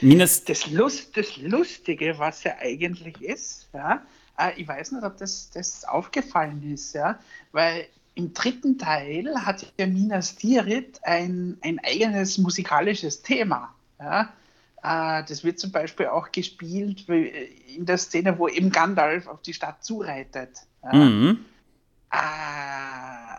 Minas, 0.00 0.44
Das, 0.44 0.70
Lust, 0.70 1.16
das 1.16 1.36
Lustige, 1.36 2.18
was 2.18 2.44
ja 2.44 2.54
eigentlich 2.60 3.20
ist, 3.20 3.68
ja, 3.72 4.02
äh, 4.38 4.52
ich 4.56 4.66
weiß 4.66 4.92
nicht, 4.92 5.04
ob 5.04 5.16
das, 5.16 5.50
das 5.50 5.84
aufgefallen 5.84 6.62
ist, 6.72 6.94
ja, 6.94 7.18
weil 7.52 7.86
im 8.14 8.32
dritten 8.32 8.78
Teil 8.78 9.34
hat 9.44 9.72
ja 9.78 9.86
Minas 9.86 10.36
Tirith 10.36 11.00
ein, 11.02 11.56
ein 11.62 11.78
eigenes 11.78 12.38
musikalisches 12.38 13.22
Thema. 13.22 13.74
Ja. 13.98 14.32
Äh, 14.82 15.24
das 15.26 15.44
wird 15.44 15.58
zum 15.58 15.72
Beispiel 15.72 16.06
auch 16.06 16.32
gespielt 16.32 17.08
in 17.08 17.86
der 17.86 17.98
Szene, 17.98 18.38
wo 18.38 18.48
eben 18.48 18.70
Gandalf 18.70 19.26
auf 19.26 19.42
die 19.42 19.54
Stadt 19.54 19.84
zureitet. 19.84 20.58
Ja. 20.82 20.92
Mhm. 20.92 21.44
Äh, 22.10 23.38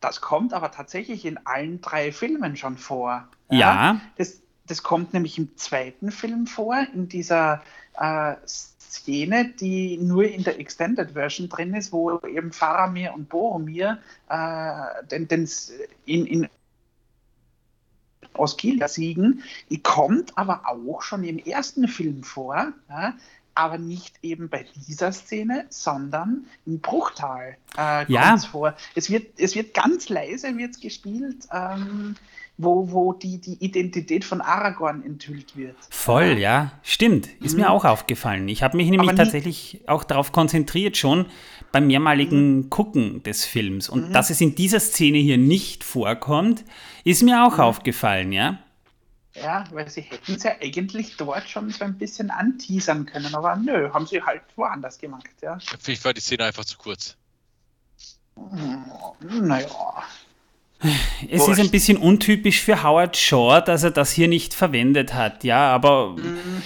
das 0.00 0.20
kommt 0.20 0.52
aber 0.52 0.70
tatsächlich 0.70 1.24
in 1.24 1.38
allen 1.46 1.80
drei 1.80 2.12
Filmen 2.12 2.56
schon 2.56 2.78
vor. 2.78 3.28
Ja. 3.50 3.58
ja. 3.58 4.00
Das, 4.16 4.40
das 4.66 4.82
kommt 4.82 5.14
nämlich 5.14 5.38
im 5.38 5.56
zweiten 5.56 6.10
Film 6.10 6.46
vor, 6.46 6.86
in 6.94 7.08
dieser 7.08 7.62
äh, 7.98 8.34
Szene, 8.46 9.52
die 9.60 9.98
nur 9.98 10.24
in 10.24 10.44
der 10.44 10.58
Extended 10.58 11.12
Version 11.12 11.48
drin 11.48 11.74
ist, 11.74 11.92
wo 11.92 12.18
eben 12.20 12.52
Faramir 12.52 13.14
und 13.14 13.28
Boromir 13.28 13.98
äh, 14.28 15.06
den, 15.10 15.28
den, 15.28 15.48
in, 16.06 16.26
in 16.26 16.48
Osgiliath 18.34 18.90
siegen, 18.90 19.42
die 19.70 19.82
kommt 19.82 20.36
aber 20.36 20.62
auch 20.66 21.02
schon 21.02 21.24
im 21.24 21.38
ersten 21.38 21.88
Film 21.88 22.22
vor, 22.22 22.72
ja, 22.88 23.14
aber 23.54 23.78
nicht 23.78 24.18
eben 24.22 24.50
bei 24.50 24.66
dieser 24.86 25.12
Szene, 25.12 25.64
sondern 25.70 26.46
im 26.66 26.80
Bruchtal 26.80 27.56
äh, 27.76 28.10
ja. 28.12 28.36
vor. 28.36 28.76
Es 28.94 29.08
wird, 29.08 29.40
es 29.40 29.54
wird 29.54 29.72
ganz 29.72 30.10
leise 30.10 30.56
wird's 30.58 30.78
gespielt. 30.78 31.48
Ähm, 31.50 32.16
wo, 32.58 32.90
wo 32.90 33.12
die, 33.12 33.40
die 33.40 33.62
Identität 33.62 34.24
von 34.24 34.40
Aragorn 34.40 35.02
enthüllt 35.04 35.56
wird. 35.56 35.76
Voll, 35.90 36.38
ja, 36.38 36.72
stimmt. 36.82 37.28
Ist 37.42 37.54
mhm. 37.54 37.62
mir 37.62 37.70
auch 37.70 37.84
aufgefallen. 37.84 38.48
Ich 38.48 38.62
habe 38.62 38.76
mich 38.76 38.88
nämlich 38.88 39.14
tatsächlich 39.14 39.82
auch 39.86 40.04
darauf 40.04 40.32
konzentriert, 40.32 40.96
schon 40.96 41.26
beim 41.72 41.86
mehrmaligen 41.86 42.56
mhm. 42.56 42.70
Gucken 42.70 43.22
des 43.22 43.44
Films. 43.44 43.88
Und 43.88 44.08
mhm. 44.08 44.12
dass 44.12 44.30
es 44.30 44.40
in 44.40 44.54
dieser 44.54 44.80
Szene 44.80 45.18
hier 45.18 45.38
nicht 45.38 45.84
vorkommt, 45.84 46.64
ist 47.04 47.22
mir 47.22 47.44
auch 47.44 47.58
mhm. 47.58 47.64
aufgefallen, 47.64 48.32
ja. 48.32 48.58
Ja, 49.34 49.66
weil 49.70 49.90
sie 49.90 50.00
hätten 50.00 50.34
es 50.34 50.44
ja 50.44 50.52
eigentlich 50.62 51.18
dort 51.18 51.46
schon 51.48 51.68
so 51.68 51.84
ein 51.84 51.98
bisschen 51.98 52.30
anteasern 52.30 53.04
können, 53.04 53.34
aber 53.34 53.54
nö, 53.56 53.90
haben 53.92 54.06
sie 54.06 54.22
halt 54.22 54.40
woanders 54.56 54.96
gemacht, 54.98 55.28
ja. 55.42 55.58
Vielleicht 55.78 56.06
war 56.06 56.14
die 56.14 56.22
Szene 56.22 56.44
einfach 56.44 56.64
zu 56.64 56.78
kurz. 56.78 57.16
Naja, 59.20 59.68
es 61.30 61.40
Wurscht. 61.40 61.52
ist 61.52 61.60
ein 61.60 61.70
bisschen 61.70 61.96
untypisch 61.96 62.60
für 62.60 62.82
Howard 62.82 63.16
Shaw, 63.16 63.60
dass 63.60 63.82
er 63.82 63.90
das 63.90 64.12
hier 64.12 64.28
nicht 64.28 64.54
verwendet 64.54 65.14
hat, 65.14 65.44
ja, 65.44 65.68
aber 65.72 66.16
mhm. 66.16 66.62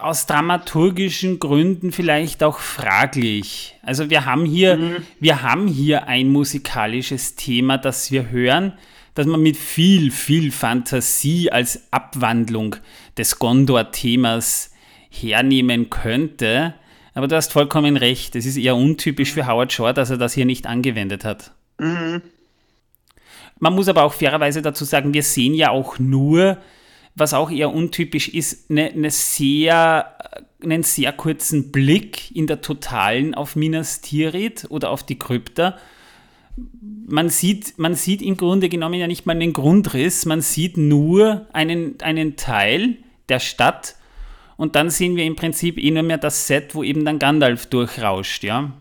aus 0.00 0.26
dramaturgischen 0.26 1.38
Gründen 1.38 1.92
vielleicht 1.92 2.42
auch 2.42 2.58
fraglich. 2.58 3.76
Also 3.82 4.10
wir 4.10 4.24
haben 4.24 4.44
hier, 4.44 4.76
mhm. 4.76 4.96
wir 5.20 5.42
haben 5.42 5.68
hier 5.68 6.08
ein 6.08 6.28
musikalisches 6.28 7.34
Thema, 7.34 7.78
das 7.78 8.10
wir 8.10 8.30
hören, 8.30 8.72
das 9.14 9.26
man 9.26 9.42
mit 9.42 9.56
viel, 9.56 10.10
viel 10.10 10.52
Fantasie 10.52 11.50
als 11.50 11.88
Abwandlung 11.90 12.76
des 13.16 13.38
Gondor-Themas 13.38 14.70
hernehmen 15.10 15.90
könnte. 15.90 16.74
Aber 17.14 17.26
du 17.26 17.34
hast 17.34 17.52
vollkommen 17.52 17.96
recht, 17.96 18.36
es 18.36 18.46
ist 18.46 18.56
eher 18.56 18.76
untypisch 18.76 19.32
für 19.32 19.48
Howard 19.48 19.72
Shaw, 19.72 19.92
dass 19.92 20.10
er 20.10 20.18
das 20.18 20.34
hier 20.34 20.44
nicht 20.44 20.66
angewendet 20.66 21.24
hat. 21.24 21.52
Mhm. 21.78 22.22
Man 23.58 23.74
muss 23.74 23.88
aber 23.88 24.04
auch 24.04 24.12
fairerweise 24.12 24.62
dazu 24.62 24.84
sagen, 24.84 25.14
wir 25.14 25.22
sehen 25.22 25.54
ja 25.54 25.70
auch 25.70 25.98
nur, 25.98 26.58
was 27.14 27.34
auch 27.34 27.50
eher 27.50 27.72
untypisch 27.72 28.28
ist, 28.28 28.70
eine, 28.70 28.90
eine 28.92 29.10
sehr, 29.10 30.14
einen 30.62 30.82
sehr 30.82 31.12
kurzen 31.12 31.72
Blick 31.72 32.34
in 32.34 32.46
der 32.46 32.60
Totalen 32.60 33.34
auf 33.34 33.56
Minas 33.56 34.00
Tirith 34.00 34.66
oder 34.68 34.90
auf 34.90 35.02
die 35.02 35.18
Krypta. 35.18 35.76
Man 37.06 37.28
sieht, 37.28 37.78
man 37.78 37.94
sieht 37.94 38.22
im 38.22 38.36
Grunde 38.36 38.68
genommen 38.68 38.94
ja 38.94 39.06
nicht 39.06 39.26
mal 39.26 39.36
einen 39.36 39.52
Grundriss, 39.52 40.26
man 40.26 40.40
sieht 40.40 40.76
nur 40.76 41.46
einen, 41.52 42.00
einen 42.00 42.36
Teil 42.36 42.96
der 43.28 43.40
Stadt 43.40 43.96
und 44.56 44.74
dann 44.74 44.90
sehen 44.90 45.16
wir 45.16 45.24
im 45.24 45.36
Prinzip 45.36 45.78
eh 45.78 45.90
nur 45.90 46.02
mehr 46.02 46.18
das 46.18 46.46
Set, 46.46 46.74
wo 46.74 46.82
eben 46.82 47.04
dann 47.04 47.18
Gandalf 47.18 47.66
durchrauscht, 47.66 48.42
ja. 48.44 48.72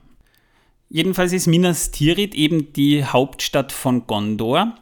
Jedenfalls 0.90 1.34
ist 1.34 1.48
Minas 1.48 1.92
Tirith 1.92 2.34
eben 2.34 2.72
die 2.74 3.04
Hauptstadt 3.04 3.72
von 3.72 4.08
Gondor. 4.08 4.76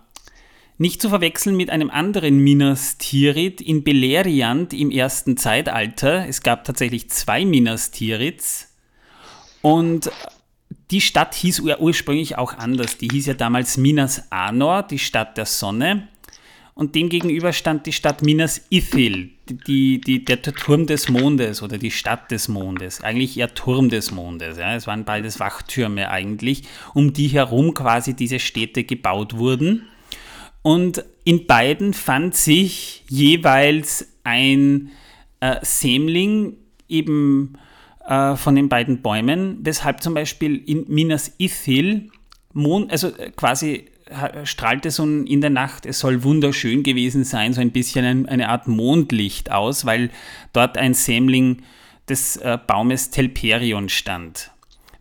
Nicht 0.78 1.02
zu 1.02 1.10
verwechseln 1.10 1.56
mit 1.56 1.70
einem 1.70 1.89
anderen 1.89 2.38
Minas 2.39 2.98
Tirith 2.98 3.62
in 3.62 3.84
Beleriand 3.84 4.74
im 4.74 4.91
ersten 4.91 5.38
Zeitalter. 5.38 6.28
Es 6.28 6.41
gab 6.41 6.63
tatsächlich 6.63 7.10
zwei 7.10 7.46
Minas 7.46 7.91
Tiriths. 7.91 8.76
Und 9.62 10.12
die 10.91 11.02
Stadt 11.02 11.34
hieß 11.34 11.62
ursprünglich 11.62 12.38
auch 12.38 12.54
anders. 12.54 12.98
Die 12.98 13.08
hieß 13.08 13.26
ja 13.26 13.34
damals 13.34 13.78
Minas 13.78 14.32
Anor, 14.32 14.84
die 14.84 15.00
Stadt 15.00 15.38
der 15.38 15.46
Sonne 15.46 16.08
und 16.75 16.93
dem 16.93 17.07
gegenüber 17.07 17.53
stand 17.53 17.85
die 17.85 17.93
Stadt 17.93 18.21
Minas 18.21 18.61
Ithil, 18.69 19.31
die, 19.49 20.01
die, 20.01 20.25
der 20.25 20.41
Turm 20.41 20.85
des 20.85 21.07
Mondes 21.07 21.63
oder 21.63 21.77
die 21.77 21.89
Stadt 21.89 22.29
des 22.31 22.49
Mondes, 22.49 23.01
eigentlich 23.01 23.38
eher 23.38 23.53
Turm 23.53 23.88
des 23.88 24.11
Mondes. 24.11 24.57
Ja. 24.57 24.75
Es 24.75 24.85
waren 24.85 25.05
beides 25.05 25.39
Wachtürme 25.39 26.11
eigentlich, 26.11 26.63
um 26.93 27.13
die 27.13 27.27
herum 27.27 27.73
quasi 27.73 28.13
diese 28.13 28.39
Städte 28.39 28.83
gebaut 28.83 29.38
wurden. 29.38 29.88
Und 30.63 31.05
in 31.23 31.47
beiden 31.47 31.93
fand 31.93 32.35
sich 32.35 33.03
jeweils 33.07 34.07
ein 34.25 34.91
äh, 35.39 35.55
Sämling 35.61 36.57
eben 36.89 37.53
äh, 38.05 38.35
von 38.35 38.53
den 38.53 38.67
beiden 38.67 39.01
Bäumen, 39.01 39.59
weshalb 39.61 40.03
zum 40.03 40.13
Beispiel 40.13 40.57
in 40.57 40.85
Minas 40.89 41.31
Ithil 41.38 42.09
Mond, 42.51 42.91
also 42.91 43.15
äh, 43.15 43.31
quasi 43.31 43.85
strahlte 44.44 44.91
so 44.91 45.04
in 45.04 45.41
der 45.41 45.50
Nacht, 45.50 45.86
es 45.86 46.00
soll 46.00 46.24
wunderschön 46.24 46.84
gewesen 46.84 47.24
sein, 47.24 47.54
so 47.54 47.62
ein 47.62 47.72
bisschen 47.72 48.28
eine 48.28 48.50
Art 48.50 48.68
Mondlicht 48.68 49.52
aus, 49.52 49.86
weil 49.86 50.12
dort 50.54 50.78
ein 50.78 50.94
Sämling 50.94 51.63
des 52.08 52.38
äh, 52.38 52.58
Baumes 52.68 53.10
Telperion 53.10 53.89
stand, 53.89 54.52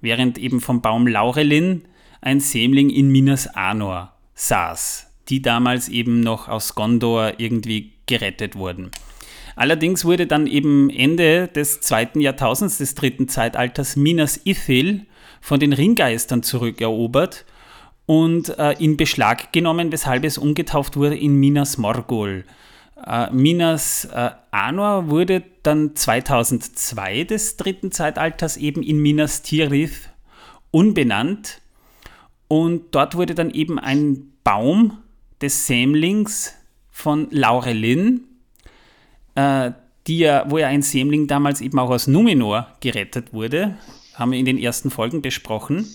während 0.00 0.38
eben 0.38 0.60
vom 0.60 0.80
Baum 0.80 1.06
Laurelin 1.06 1.82
ein 2.22 2.40
Sämling 2.40 2.88
in 2.88 3.12
Minas 3.12 3.46
Anor 3.48 4.14
saß, 4.34 5.10
die 5.28 5.42
damals 5.42 5.88
eben 5.88 6.20
noch 6.20 6.48
aus 6.48 6.74
Gondor 6.74 7.34
irgendwie 7.38 7.92
gerettet 8.06 8.56
wurden. 8.56 8.90
Allerdings 9.56 10.04
wurde 10.04 10.26
dann 10.26 10.46
eben 10.46 10.90
Ende 10.90 11.48
des 11.48 11.80
zweiten 11.80 12.20
Jahrtausends 12.20 12.78
des 12.78 12.94
dritten 12.94 13.28
Zeitalters 13.28 13.96
Minas 13.96 14.40
Ithil 14.44 15.06
von 15.40 15.60
den 15.60 15.72
Ringgeistern 15.72 16.42
zurückerobert 16.42 17.44
und 18.06 18.58
äh, 18.58 18.72
in 18.72 18.96
Beschlag 18.96 19.52
genommen, 19.52 19.90
weshalb 19.92 20.24
es 20.24 20.38
umgetauft 20.38 20.96
wurde 20.96 21.16
in 21.16 21.36
Minas 21.36 21.78
Morgul. 21.78 22.44
Äh, 23.06 23.30
Minas 23.30 24.04
äh, 24.06 24.30
Anor 24.50 25.08
wurde 25.08 25.42
dann 25.62 25.96
2002 25.96 27.24
des 27.24 27.56
dritten 27.56 27.92
Zeitalters 27.92 28.56
eben 28.56 28.82
in 28.82 28.98
Minas 28.98 29.42
Tirith 29.42 30.10
umbenannt 30.70 31.60
und 32.48 32.94
dort 32.94 33.16
wurde 33.16 33.34
dann 33.34 33.50
eben 33.50 33.78
ein 33.78 34.32
Baum 34.44 34.98
des 35.40 35.66
Sämlings 35.66 36.54
von 36.90 37.28
Laurelin, 37.30 38.24
äh, 39.34 39.72
die 40.06 40.18
ja, 40.18 40.44
wo 40.50 40.58
ja 40.58 40.68
ein 40.68 40.82
Sämling 40.82 41.26
damals 41.26 41.62
eben 41.62 41.78
auch 41.78 41.90
aus 41.90 42.06
Numenor 42.06 42.68
gerettet 42.80 43.32
wurde, 43.32 43.76
haben 44.14 44.32
wir 44.32 44.38
in 44.38 44.44
den 44.44 44.58
ersten 44.58 44.90
Folgen 44.90 45.22
besprochen 45.22 45.86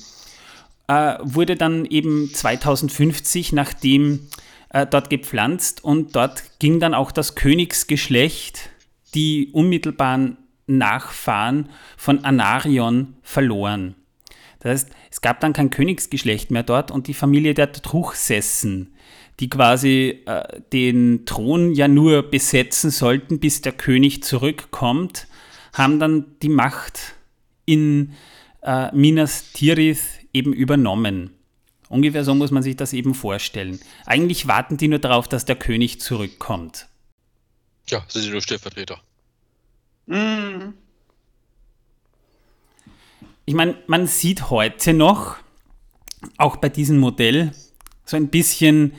äh, 0.89 1.19
wurde 1.21 1.55
dann 1.55 1.85
eben 1.85 2.33
2050, 2.33 3.53
nachdem 3.53 4.27
äh, 4.69 4.87
dort 4.87 5.11
gepflanzt 5.11 5.83
und 5.83 6.15
dort 6.15 6.43
ging 6.57 6.79
dann 6.79 6.95
auch 6.95 7.11
das 7.11 7.35
Königsgeschlecht, 7.35 8.71
die 9.13 9.51
unmittelbaren 9.53 10.37
Nachfahren 10.65 11.69
von 11.95 12.25
Anarion 12.25 13.15
verloren. 13.21 13.95
Das 14.59 14.71
heißt, 14.71 14.89
es 15.11 15.21
gab 15.21 15.39
dann 15.39 15.53
kein 15.53 15.69
Königsgeschlecht 15.69 16.49
mehr 16.49 16.63
dort 16.63 16.89
und 16.89 17.07
die 17.07 17.13
Familie 17.13 17.53
der 17.53 17.71
Truchsessen, 17.71 18.93
die 19.39 19.49
quasi 19.49 20.23
äh, 20.25 20.59
den 20.73 21.25
Thron 21.27 21.73
ja 21.73 21.87
nur 21.87 22.23
besetzen 22.23 22.89
sollten, 22.89 23.39
bis 23.39 23.61
der 23.61 23.73
König 23.73 24.23
zurückkommt, 24.23 25.27
haben 25.71 25.99
dann 25.99 26.25
die 26.41 26.49
Macht 26.49 27.15
in 27.65 28.13
äh, 28.63 28.93
Minas 28.95 29.53
Tirith 29.53 30.18
eben 30.33 30.53
übernommen. 30.53 31.31
Ungefähr 31.89 32.23
so 32.23 32.35
muss 32.35 32.51
man 32.51 32.63
sich 32.63 32.75
das 32.75 32.93
eben 32.93 33.15
vorstellen. 33.15 33.79
Eigentlich 34.05 34.47
warten 34.47 34.77
die 34.77 34.87
nur 34.87 34.99
darauf, 34.99 35.27
dass 35.27 35.45
der 35.45 35.55
König 35.55 35.99
zurückkommt. 35.99 36.87
Ja, 37.87 38.03
sie 38.07 38.21
sind 38.21 38.31
nur 38.31 38.41
Stellvertreter. 38.41 39.01
Mhm. 40.05 40.75
Ich 43.45 43.55
meine, 43.55 43.75
man 43.87 44.05
sieht 44.05 44.51
heute 44.51 44.93
noch, 44.93 45.37
auch 46.37 46.57
bei 46.57 46.69
diesem 46.69 46.99
Modell, 46.99 47.51
so 48.05 48.15
ein 48.15 48.27
bisschen 48.27 48.93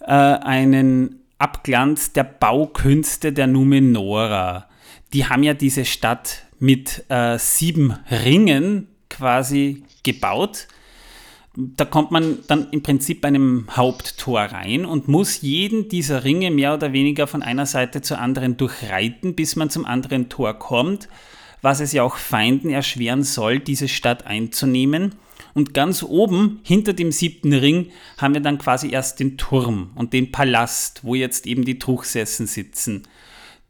äh, 0.00 0.12
einen 0.12 1.22
Abglanz 1.38 2.12
der 2.12 2.24
Baukünste 2.24 3.32
der 3.32 3.46
Numenora. 3.46 4.68
Die 5.14 5.26
haben 5.26 5.42
ja 5.42 5.54
diese 5.54 5.86
Stadt 5.86 6.42
mit 6.58 7.04
äh, 7.08 7.38
sieben 7.38 7.92
Ringen 8.10 8.88
quasi 9.16 9.82
gebaut. 10.02 10.68
da 11.56 11.86
kommt 11.86 12.10
man 12.10 12.38
dann 12.48 12.68
im 12.70 12.82
Prinzip 12.82 13.22
bei 13.22 13.28
einem 13.28 13.66
Haupttor 13.74 14.40
rein 14.40 14.84
und 14.84 15.08
muss 15.08 15.40
jeden 15.40 15.88
dieser 15.88 16.22
Ringe 16.22 16.50
mehr 16.50 16.74
oder 16.74 16.92
weniger 16.92 17.26
von 17.26 17.42
einer 17.42 17.64
Seite 17.64 18.02
zur 18.02 18.18
anderen 18.18 18.58
durchreiten, 18.58 19.34
bis 19.34 19.56
man 19.56 19.70
zum 19.70 19.86
anderen 19.86 20.28
Tor 20.28 20.58
kommt, 20.58 21.08
was 21.62 21.80
es 21.80 21.92
ja 21.92 22.02
auch 22.02 22.16
Feinden 22.16 22.70
erschweren 22.70 23.22
soll, 23.22 23.58
diese 23.58 23.88
Stadt 23.88 24.26
einzunehmen. 24.26 25.14
Und 25.54 25.72
ganz 25.72 26.02
oben, 26.02 26.60
hinter 26.62 26.92
dem 26.92 27.10
siebten 27.10 27.54
Ring, 27.54 27.90
haben 28.18 28.34
wir 28.34 28.42
dann 28.42 28.58
quasi 28.58 28.90
erst 28.90 29.20
den 29.20 29.38
Turm 29.38 29.92
und 29.94 30.12
den 30.12 30.30
Palast, 30.30 31.00
wo 31.02 31.14
jetzt 31.14 31.46
eben 31.46 31.64
die 31.64 31.78
Truchsessen 31.78 32.46
sitzen. 32.46 33.04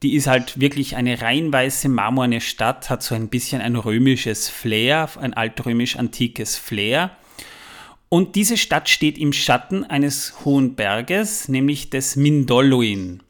Die 0.02 0.14
ist 0.14 0.26
halt 0.26 0.60
wirklich 0.60 0.96
eine 0.96 1.22
rein 1.22 1.52
weiße 1.52 1.88
marmorne 1.88 2.40
Stadt, 2.40 2.90
hat 2.90 3.02
so 3.02 3.14
ein 3.14 3.28
bisschen 3.28 3.62
ein 3.62 3.76
römisches 3.76 4.48
Flair, 4.48 5.08
ein 5.20 5.32
altrömisch-antikes 5.32 6.56
Flair. 6.56 7.10
Und 8.08 8.36
diese 8.36 8.56
Stadt 8.56 8.88
steht 8.88 9.18
im 9.18 9.32
Schatten 9.32 9.84
eines 9.84 10.44
hohen 10.44 10.76
Berges, 10.76 11.48
nämlich 11.48 11.90
des 11.90 12.16
Mindolluin. 12.16 13.22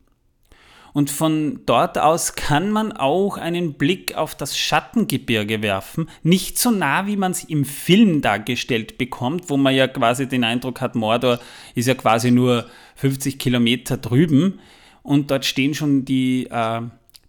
Und 0.92 1.10
von 1.10 1.60
dort 1.66 1.98
aus 1.98 2.36
kann 2.36 2.70
man 2.70 2.90
auch 2.90 3.36
einen 3.36 3.74
Blick 3.74 4.14
auf 4.14 4.34
das 4.34 4.56
Schattengebirge 4.56 5.60
werfen. 5.60 6.08
Nicht 6.22 6.58
so 6.58 6.70
nah, 6.70 7.06
wie 7.06 7.18
man 7.18 7.32
es 7.32 7.44
im 7.44 7.66
Film 7.66 8.22
dargestellt 8.22 8.96
bekommt, 8.96 9.50
wo 9.50 9.58
man 9.58 9.74
ja 9.74 9.88
quasi 9.88 10.26
den 10.26 10.42
Eindruck 10.42 10.80
hat, 10.80 10.94
Mordor 10.94 11.38
ist 11.74 11.86
ja 11.86 11.94
quasi 11.94 12.30
nur 12.30 12.70
50 12.94 13.38
Kilometer 13.38 13.98
drüben 13.98 14.58
und 15.06 15.30
dort 15.30 15.44
stehen 15.44 15.72
schon 15.72 16.04
die, 16.04 16.48
äh, 16.50 16.80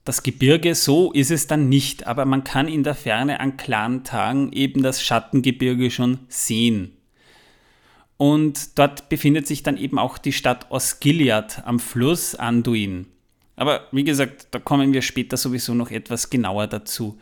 das 0.03 0.23
Gebirge. 0.23 0.73
So 0.73 1.11
ist 1.11 1.31
es 1.31 1.47
dann 1.47 1.69
nicht, 1.69 2.07
aber 2.07 2.25
man 2.25 2.43
kann 2.43 2.67
in 2.67 2.83
der 2.83 2.95
Ferne 2.95 3.39
an 3.39 3.55
klaren 3.55 4.03
Tagen 4.03 4.51
eben 4.51 4.81
das 4.81 5.03
Schattengebirge 5.03 5.91
schon 5.91 6.19
sehen. 6.27 6.93
Und 8.17 8.79
dort 8.79 9.09
befindet 9.09 9.45
sich 9.45 9.61
dann 9.61 9.77
eben 9.77 9.99
auch 9.99 10.17
die 10.17 10.33
Stadt 10.33 10.71
Osgiliath 10.71 11.61
am 11.65 11.79
Fluss 11.79 12.33
Anduin. 12.33 13.05
Aber 13.55 13.87
wie 13.91 14.03
gesagt, 14.03 14.47
da 14.51 14.59
kommen 14.59 14.91
wir 14.91 15.03
später 15.03 15.37
sowieso 15.37 15.75
noch 15.75 15.91
etwas 15.91 16.31
genauer 16.31 16.65
dazu. 16.65 17.19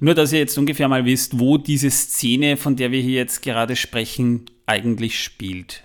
Nur, 0.00 0.14
dass 0.14 0.32
ihr 0.32 0.38
jetzt 0.38 0.56
ungefähr 0.56 0.88
mal 0.88 1.04
wisst, 1.04 1.38
wo 1.38 1.58
diese 1.58 1.90
Szene, 1.90 2.56
von 2.56 2.76
der 2.76 2.90
wir 2.90 3.02
hier 3.02 3.16
jetzt 3.16 3.42
gerade 3.42 3.76
sprechen, 3.76 4.46
eigentlich 4.64 5.22
spielt. 5.22 5.84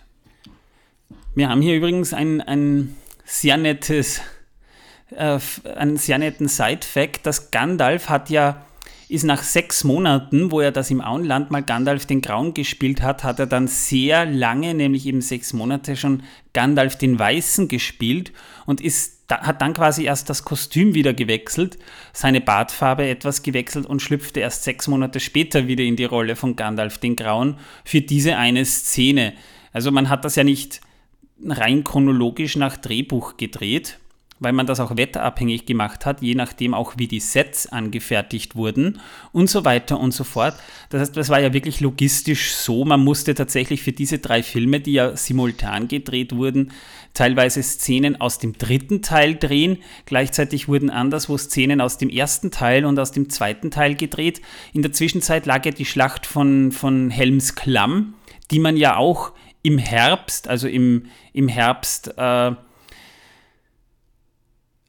Wir 1.34 1.50
haben 1.50 1.62
hier 1.62 1.76
übrigens 1.76 2.14
ein, 2.14 2.40
ein 2.40 2.96
sehr 3.26 3.58
nettes, 3.58 4.22
äh, 5.12 5.40
einen 5.76 5.98
sehr 5.98 6.18
netten 6.18 6.48
Side-Fact, 6.48 7.26
dass 7.26 7.52
Gandalf 7.52 8.10
hat 8.10 8.30
ja 8.30 8.66
ist 9.08 9.24
nach 9.24 9.44
sechs 9.44 9.84
Monaten, 9.84 10.52
wo 10.52 10.62
er 10.62 10.72
das 10.72 10.90
im 10.90 11.02
Auenland 11.02 11.52
mal 11.52 11.62
Gandalf 11.62 12.06
den 12.06 12.22
Grauen 12.22 12.54
gespielt 12.54 13.02
hat, 13.02 13.24
hat 13.24 13.40
er 13.40 13.46
dann 13.46 13.68
sehr 13.68 14.26
lange, 14.26 14.74
nämlich 14.74 15.06
eben 15.06 15.22
sechs 15.22 15.54
Monate 15.54 15.96
schon 15.96 16.24
Gandalf 16.54 16.96
den 16.96 17.20
Weißen 17.20 17.68
gespielt 17.68 18.32
und 18.66 18.82
ist 18.82 19.16
hat 19.28 19.60
dann 19.60 19.74
quasi 19.74 20.04
erst 20.04 20.30
das 20.30 20.46
Kostüm 20.46 20.94
wieder 20.94 21.12
gewechselt, 21.12 21.80
seine 22.14 22.42
Bartfarbe 22.42 23.08
etwas 23.08 23.42
gewechselt 23.42 23.88
und 23.88 24.02
schlüpfte 24.02 24.40
erst 24.40 24.64
sechs 24.64 24.88
Monate 24.88 25.20
später 25.20 25.68
wieder 25.68 25.84
in 25.84 25.96
die 25.96 26.06
Rolle 26.06 26.36
von 26.36 26.56
Gandalf 26.56 27.00
den 27.00 27.16
Grauen 27.16 27.58
für 27.84 28.02
diese 28.02 28.38
eine 28.38 28.64
Szene. 28.66 29.34
Also 29.74 29.90
man 29.90 30.10
hat 30.10 30.26
das 30.26 30.36
ja 30.36 30.44
nicht 30.44 30.80
rein 31.44 31.84
chronologisch 31.84 32.56
nach 32.56 32.78
Drehbuch 32.78 33.38
gedreht, 33.38 34.00
weil 34.40 34.54
man 34.54 34.66
das 34.66 34.80
auch 34.80 34.98
wetterabhängig 34.98 35.66
gemacht 35.66 36.06
hat, 36.06 36.22
je 36.22 36.36
nachdem 36.36 36.74
auch 36.74 36.96
wie 36.98 37.08
die 37.08 37.22
Sets 37.22 37.68
angefertigt 37.68 38.56
wurden 38.56 39.00
und 39.32 39.50
so 39.50 39.64
weiter 39.64 40.00
und 40.00 40.14
so 40.14 40.26
fort. 40.26 40.56
Das 40.90 41.02
heißt, 41.02 41.18
das 41.18 41.30
war 41.30 41.40
ja 41.40 41.54
wirklich 41.54 41.80
logistisch 41.80 42.54
so, 42.54 42.84
man 42.84 43.02
musste 43.02 43.34
tatsächlich 43.34 43.82
für 43.82 43.94
diese 43.94 44.20
drei 44.20 44.44
Filme, 44.44 44.82
die 44.82 44.94
ja 44.94 45.16
simultan 45.16 45.88
gedreht 45.88 46.36
wurden, 46.36 46.72
teilweise 47.14 47.64
Szenen 47.64 48.20
aus 48.20 48.38
dem 48.38 48.58
dritten 48.58 49.02
Teil 49.02 49.36
drehen. 49.36 49.78
Gleichzeitig 50.06 50.68
wurden 50.68 50.90
anderswo 50.90 51.38
Szenen 51.38 51.80
aus 51.80 51.98
dem 51.98 52.10
ersten 52.10 52.52
Teil 52.52 52.86
und 52.86 53.00
aus 53.00 53.14
dem 53.14 53.30
zweiten 53.30 53.72
Teil 53.72 53.96
gedreht. 53.96 54.42
In 54.74 54.82
der 54.82 54.92
Zwischenzeit 54.92 55.46
lag 55.46 55.66
ja 55.66 55.72
die 55.72 55.86
Schlacht 55.86 56.26
von, 56.26 56.74
von 56.74 57.10
Helms 57.10 57.56
Klamm, 57.56 58.16
die 58.52 58.60
man 58.60 58.76
ja 58.76 58.98
auch 58.98 59.32
im 59.66 59.80
Herbst, 59.80 60.48
also 60.48 60.68
im, 60.68 61.08
im 61.34 61.48
Herbst 61.48 62.14
äh, 62.18 62.52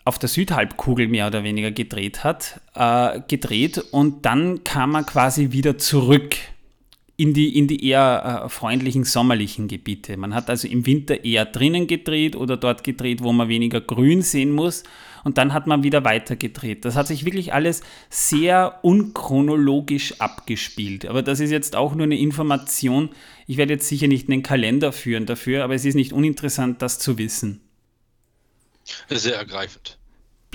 auf 0.05 0.19
der 0.19 0.29
Südhalbkugel 0.29 1.09
mehr 1.09 1.27
oder 1.27 1.43
weniger 1.43 1.71
gedreht 1.71 2.25
hat, 2.25 2.61
äh, 2.75 3.21
gedreht 3.27 3.79
und 3.91 4.27
dann 4.27 4.63
kam 4.65 4.95
er 4.95 5.05
quasi 5.05 5.51
wieder 5.53 5.79
zurück 5.79 6.37
in 7.17 7.33
die, 7.33 7.59
in 7.59 7.67
die 7.67 7.89
eher 7.89 8.45
äh, 8.45 8.49
freundlichen 8.51 9.05
sommerlichen 9.05 9.67
Gebiete. 9.67 10.19
Man 10.19 10.35
hat 10.35 10.51
also 10.51 10.69
im 10.69 10.85
Winter 10.85 11.25
eher 11.25 11.47
drinnen 11.47 11.87
gedreht 11.87 12.37
oder 12.37 12.59
dort 12.59 12.85
gedreht, 12.85 13.23
wo 13.23 13.33
man 13.33 13.49
weniger 13.49 13.81
Grün 13.81 14.21
sehen 14.21 14.53
muss 14.53 14.85
und 15.27 15.39
dann 15.39 15.53
hat 15.53 15.67
man 15.67 15.83
wieder 15.83 16.05
weiter 16.05 16.37
gedreht. 16.37 16.85
Das 16.85 16.95
hat 16.95 17.09
sich 17.09 17.25
wirklich 17.25 17.53
alles 17.53 17.83
sehr 18.11 18.79
unchronologisch 18.83 20.21
abgespielt. 20.21 21.05
Aber 21.05 21.21
das 21.21 21.41
ist 21.41 21.51
jetzt 21.51 21.75
auch 21.75 21.97
nur 21.97 22.05
eine 22.05 22.17
Information. 22.17 23.11
Ich 23.49 23.57
werde 23.57 23.73
jetzt 23.73 23.89
sicher 23.89 24.07
nicht 24.07 24.29
einen 24.29 24.45
Kalender 24.45 24.93
führen 24.93 25.27
dafür, 25.27 25.65
aber 25.65 25.75
es 25.75 25.85
ist 25.85 25.97
nicht 25.97 26.13
uninteressant, 26.13 26.81
das 26.81 27.01
zu 27.01 27.19
wissen. 27.19 27.61
Sehr 29.09 29.35
ergreifend. 29.35 29.99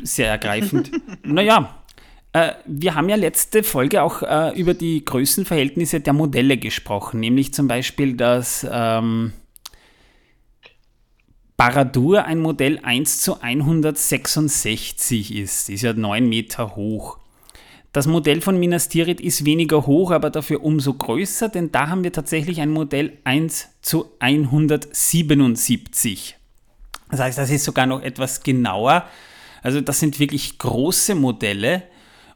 Sehr 0.03 0.29
ergreifend. 0.29 0.89
naja, 1.23 1.83
äh, 2.31 2.53
wir 2.65 2.95
haben 2.95 3.09
ja 3.09 3.17
letzte 3.17 3.63
Folge 3.63 4.01
auch 4.01 4.23
äh, 4.23 4.57
über 4.57 4.73
die 4.73 5.03
Größenverhältnisse 5.03 5.99
der 5.99 6.13
Modelle 6.13 6.55
gesprochen, 6.55 7.19
nämlich 7.19 7.53
zum 7.53 7.67
Beispiel, 7.67 8.15
dass 8.15 8.65
ähm, 8.71 9.33
Baradur 11.61 12.25
ein 12.25 12.39
Modell 12.39 12.79
1 12.81 13.21
zu 13.21 13.39
166 13.39 15.35
ist. 15.35 15.69
Ist 15.69 15.83
ja 15.83 15.93
9 15.93 16.27
Meter 16.27 16.75
hoch. 16.75 17.19
Das 17.93 18.07
Modell 18.07 18.41
von 18.41 18.59
Minas 18.59 18.89
Tirith 18.89 19.21
ist 19.21 19.45
weniger 19.45 19.85
hoch, 19.85 20.09
aber 20.09 20.31
dafür 20.31 20.63
umso 20.63 20.95
größer, 20.95 21.49
denn 21.49 21.71
da 21.71 21.87
haben 21.87 22.03
wir 22.03 22.11
tatsächlich 22.11 22.61
ein 22.61 22.71
Modell 22.71 23.19
1 23.25 23.69
zu 23.83 24.09
177. 24.17 26.35
Das 27.11 27.19
heißt, 27.19 27.37
das 27.37 27.51
ist 27.51 27.63
sogar 27.63 27.85
noch 27.85 28.01
etwas 28.01 28.41
genauer. 28.41 29.05
Also 29.61 29.81
das 29.81 29.99
sind 29.99 30.19
wirklich 30.19 30.57
große 30.57 31.13
Modelle. 31.13 31.83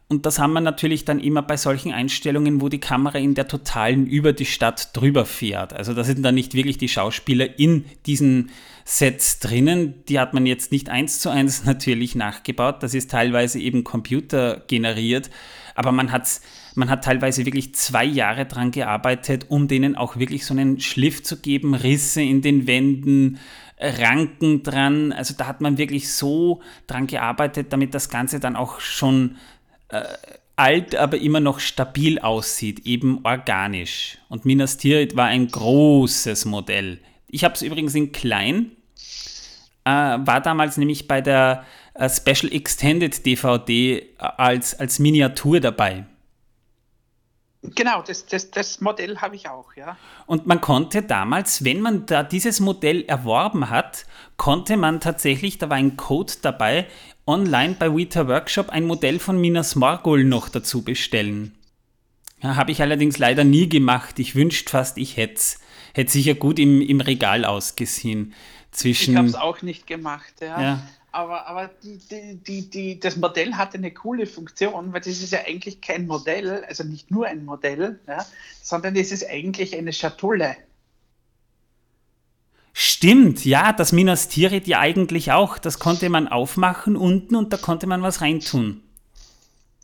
Und 0.08 0.28
das 0.28 0.38
haben 0.38 0.54
wir 0.54 0.62
natürlich 0.62 1.04
dann 1.04 1.20
immer 1.20 1.42
bei 1.42 1.58
solchen 1.58 1.92
Einstellungen, 1.92 2.62
wo 2.62 2.70
die 2.70 2.80
Kamera 2.80 3.18
in 3.18 3.34
der 3.34 3.48
totalen 3.48 4.06
über 4.06 4.34
die 4.34 4.46
Stadt 4.46 4.96
drüber 4.96 5.26
fährt. 5.26 5.74
Also 5.74 5.96
da 5.96 6.04
sind 6.04 6.22
dann 6.22 6.36
nicht 6.36 6.54
wirklich 6.54 6.78
die 6.78 6.90
Schauspieler 6.90 7.58
in 7.58 7.86
diesen 8.06 8.52
Sets 8.84 9.40
drinnen. 9.40 10.06
Die 10.08 10.20
hat 10.20 10.36
man 10.36 10.46
jetzt 10.46 10.72
nicht 10.72 10.90
eins 10.90 11.20
zu 11.20 11.30
eins 11.30 11.64
natürlich 11.66 12.14
nachgebaut. 12.14 12.84
Das 12.84 12.94
ist 12.94 13.10
teilweise 13.10 13.60
eben 13.60 13.84
computergeneriert. 13.84 15.32
Aber 15.74 15.92
man, 15.92 16.12
hat's, 16.12 16.42
man 16.76 16.92
hat 16.92 17.04
teilweise 17.04 17.48
wirklich 17.48 17.74
zwei 17.74 18.06
Jahre 18.06 18.46
dran 18.46 18.70
gearbeitet, 18.70 19.48
um 19.50 19.68
denen 19.68 19.96
auch 19.96 20.18
wirklich 20.18 20.46
so 20.46 20.54
einen 20.54 20.80
Schliff 20.80 21.24
zu 21.24 21.38
geben, 21.42 21.74
Risse 21.74 22.22
in 22.22 22.44
den 22.44 22.68
Wänden, 22.68 23.40
Ranken 23.80 24.62
dran. 24.64 25.12
Also 25.12 25.34
da 25.38 25.48
hat 25.48 25.62
man 25.62 25.78
wirklich 25.80 26.14
so 26.14 26.62
dran 26.88 27.08
gearbeitet, 27.08 27.74
damit 27.74 27.94
das 27.94 28.10
Ganze 28.10 28.40
dann 28.40 28.56
auch 28.56 28.80
schon 28.80 29.36
äh, 29.90 30.04
alt, 30.56 30.96
aber 30.96 31.18
immer 31.18 31.40
noch 31.40 31.60
stabil 31.60 32.20
aussieht, 32.20 32.86
eben 32.86 33.20
organisch. 33.24 34.18
Und 34.30 34.46
Minas 34.46 34.78
Tirith 34.78 35.16
war 35.16 35.26
ein 35.26 35.48
großes 35.48 36.46
Modell. 36.46 37.00
Ich 37.28 37.44
habe 37.44 37.56
es 37.56 37.62
übrigens 37.62 37.96
in 37.96 38.12
klein, 38.12 38.72
äh, 39.84 39.90
war 39.90 40.42
damals 40.42 40.78
nämlich 40.78 41.08
bei 41.08 41.22
der 41.22 41.66
äh, 41.94 42.10
Special 42.10 42.52
Extended 42.52 43.26
DVD 43.26 43.98
äh, 43.98 44.06
als, 44.18 44.80
als 44.80 45.00
Miniatur 45.00 45.60
dabei. 45.60 46.06
Genau, 47.74 48.04
das, 48.04 48.26
das, 48.28 48.52
das 48.52 48.80
Modell 48.80 49.18
habe 49.18 49.36
ich 49.36 49.50
auch, 49.50 49.74
ja. 49.76 49.98
Und 50.28 50.46
man 50.46 50.62
konnte 50.62 51.02
damals, 51.02 51.64
wenn 51.64 51.82
man 51.82 52.06
da 52.06 52.22
dieses 52.22 52.60
Modell 52.60 53.04
erworben 53.06 53.70
hat, 53.70 54.06
konnte 54.38 54.78
man 54.78 55.00
tatsächlich, 55.00 55.58
da 55.58 55.70
war 55.70 55.78
ein 55.78 55.98
Code 55.98 56.34
dabei, 56.42 56.88
online 57.28 57.76
bei 57.78 57.96
Vita 57.96 58.28
Workshop 58.28 58.70
ein 58.70 58.86
Modell 58.86 59.20
von 59.20 59.40
Minas 59.40 59.76
Morgul 59.76 60.24
noch 60.24 60.50
dazu 60.50 60.84
bestellen. 60.84 61.56
Ja, 62.42 62.56
habe 62.56 62.72
ich 62.72 62.82
allerdings 62.82 63.18
leider 63.18 63.44
nie 63.44 63.70
gemacht. 63.70 64.20
Ich 64.20 64.36
wünschte 64.36 64.70
fast, 64.70 64.98
ich 64.98 65.18
hätte 65.18 65.36
es. 65.36 65.60
Hätte 65.94 66.12
sicher 66.12 66.36
gut 66.36 66.60
im, 66.60 66.82
im 66.82 67.00
Regal 67.00 67.46
ausgesehen. 67.46 68.34
Zwischen, 68.72 69.14
ich 69.14 69.18
habe 69.18 69.28
es 69.28 69.36
auch 69.36 69.62
nicht 69.62 69.88
gemacht, 69.88 70.34
ja. 70.42 70.62
ja 70.62 70.88
aber, 71.16 71.48
aber 71.48 71.70
die, 71.82 71.98
die, 71.98 72.36
die, 72.36 72.70
die, 72.70 73.00
das 73.00 73.16
Modell 73.16 73.54
hatte 73.54 73.78
eine 73.78 73.92
coole 73.92 74.28
Funktion, 74.28 74.92
weil 74.92 75.00
das 75.00 75.22
ist 75.22 75.32
ja 75.32 75.40
eigentlich 75.48 75.80
kein 75.80 76.08
Modell, 76.08 76.66
also 76.66 76.84
nicht 76.84 77.10
nur 77.10 77.26
ein 77.26 77.46
Modell, 77.46 78.00
ja, 78.06 78.26
sondern 78.62 78.96
es 78.96 79.12
ist 79.12 79.28
eigentlich 79.30 79.76
eine 79.78 79.94
Schatulle. 79.94 80.58
Stimmt, 82.78 83.46
ja, 83.46 83.72
das 83.72 83.94
Minas 83.94 84.28
Tirith 84.28 84.68
ja 84.68 84.80
eigentlich 84.80 85.32
auch. 85.32 85.58
Das 85.58 85.80
konnte 85.80 86.10
man 86.10 86.28
aufmachen 86.28 86.98
unten 86.98 87.38
und 87.38 87.54
da 87.54 87.58
konnte 87.58 87.88
man 87.88 88.02
was 88.02 88.20
reintun. 88.20 88.84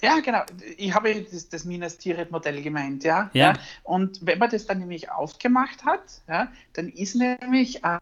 Ja, 0.02 0.20
genau. 0.20 0.42
Ich 0.76 0.94
habe 0.94 1.26
das, 1.32 1.48
das 1.48 1.64
Minas 1.64 1.98
Tirith 2.00 2.32
Modell 2.32 2.62
gemeint, 2.62 3.06
ja? 3.06 3.30
Ja. 3.32 3.54
Und 3.84 4.20
wenn 4.24 4.40
man 4.40 4.50
das 4.50 4.66
dann 4.66 4.80
nämlich 4.80 5.10
aufgemacht 5.10 5.86
hat, 5.86 6.02
ja, 6.28 6.52
dann 6.74 6.90
ist 6.90 7.16
nämlich 7.16 7.82
äh, 7.82 8.00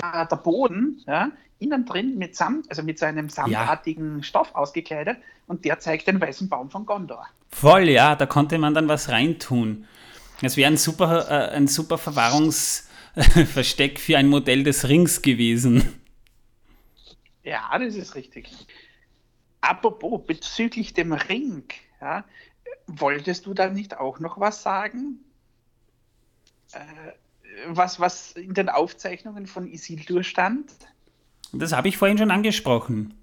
der 0.00 0.36
Boden 0.36 1.02
ja, 1.08 1.32
innen 1.58 1.84
drin 1.84 2.18
mit 2.18 2.36
Samt, 2.36 2.70
also 2.70 2.84
mit 2.84 3.00
so 3.00 3.06
einem 3.06 3.30
samtartigen 3.30 4.22
Stoff 4.22 4.54
ausgekleidet 4.54 5.18
und 5.48 5.64
der 5.64 5.80
zeigt 5.80 6.06
den 6.06 6.20
weißen 6.20 6.48
Baum 6.48 6.70
von 6.70 6.86
Gondor. 6.86 7.26
Voll, 7.48 7.88
ja, 7.88 8.14
da 8.14 8.26
konnte 8.26 8.58
man 8.58 8.74
dann 8.74 8.86
was 8.86 9.08
reintun. 9.08 9.86
Es 10.40 10.56
wäre 10.56 10.70
ein 10.70 10.76
super, 10.76 11.28
äh, 11.28 11.56
ein 11.56 11.66
super 11.66 11.98
Verwahrungsversteck 13.14 13.98
für 13.98 14.16
ein 14.16 14.28
Modell 14.28 14.62
des 14.62 14.88
Rings 14.88 15.22
gewesen. 15.22 16.00
Ja, 17.42 17.76
das 17.78 17.94
ist 17.94 18.14
richtig. 18.14 18.48
Apropos 19.60 20.20
bezüglich 20.26 20.94
dem 20.94 21.12
Ring, 21.12 21.64
ja, 22.00 22.24
wolltest 22.86 23.46
du 23.46 23.54
da 23.54 23.68
nicht 23.68 23.96
auch 23.98 24.20
noch 24.20 24.38
was 24.38 24.62
sagen? 24.62 25.18
Äh, 26.72 26.78
was, 27.66 27.98
was 27.98 28.32
in 28.32 28.54
den 28.54 28.68
Aufzeichnungen 28.68 29.46
von 29.46 29.66
Isildur 29.66 30.22
stand? 30.22 30.72
Das 31.52 31.72
habe 31.72 31.88
ich 31.88 31.96
vorhin 31.96 32.16
schon 32.16 32.30
angesprochen. 32.30 33.14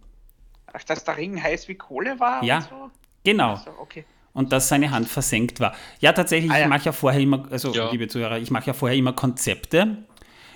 Ach, 0.73 0.83
dass 0.83 1.05
der 1.05 1.17
Ring 1.17 1.41
heiß 1.41 1.67
wie 1.69 1.75
Kohle 1.75 2.19
war? 2.19 2.43
Ja, 2.43 2.57
und 2.57 2.69
so? 2.69 2.91
genau. 3.23 3.55
So, 3.55 3.71
okay. 3.79 4.05
Und 4.33 4.51
dass 4.53 4.67
seine 4.69 4.91
Hand 4.91 5.07
versenkt 5.09 5.59
war. 5.59 5.73
Ja, 5.99 6.13
tatsächlich, 6.13 6.51
Ah, 6.51 6.57
ja. 6.59 6.63
ich 6.65 6.69
mache 6.69 6.85
ja 6.85 6.91
vorher 6.91 7.19
immer, 7.21 7.47
also 7.51 7.73
Ja. 7.73 7.89
liebe 7.91 8.07
Zuhörer, 8.07 8.37
ich 8.37 8.51
mache 8.51 8.67
ja 8.67 8.73
vorher 8.73 8.97
immer 8.97 9.13
Konzepte. 9.13 9.97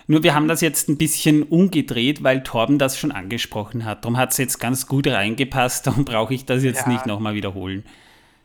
Nur 0.07 0.23
wir 0.23 0.35
haben 0.35 0.47
das 0.47 0.61
jetzt 0.61 0.89
ein 0.89 0.97
bisschen 0.97 1.43
umgedreht, 1.43 2.23
weil 2.23 2.43
Torben 2.43 2.77
das 2.77 2.97
schon 2.97 3.11
angesprochen 3.11 3.85
hat. 3.85 4.03
Darum 4.03 4.17
hat 4.17 4.31
es 4.31 4.37
jetzt 4.37 4.59
ganz 4.59 4.85
gut 4.87 5.07
reingepasst, 5.07 5.87
darum 5.87 6.05
brauche 6.05 6.33
ich 6.33 6.45
das 6.45 6.63
jetzt 6.63 6.85
Ja. 6.85 6.91
nicht 6.93 7.05
nochmal 7.05 7.33
wiederholen. 7.33 7.85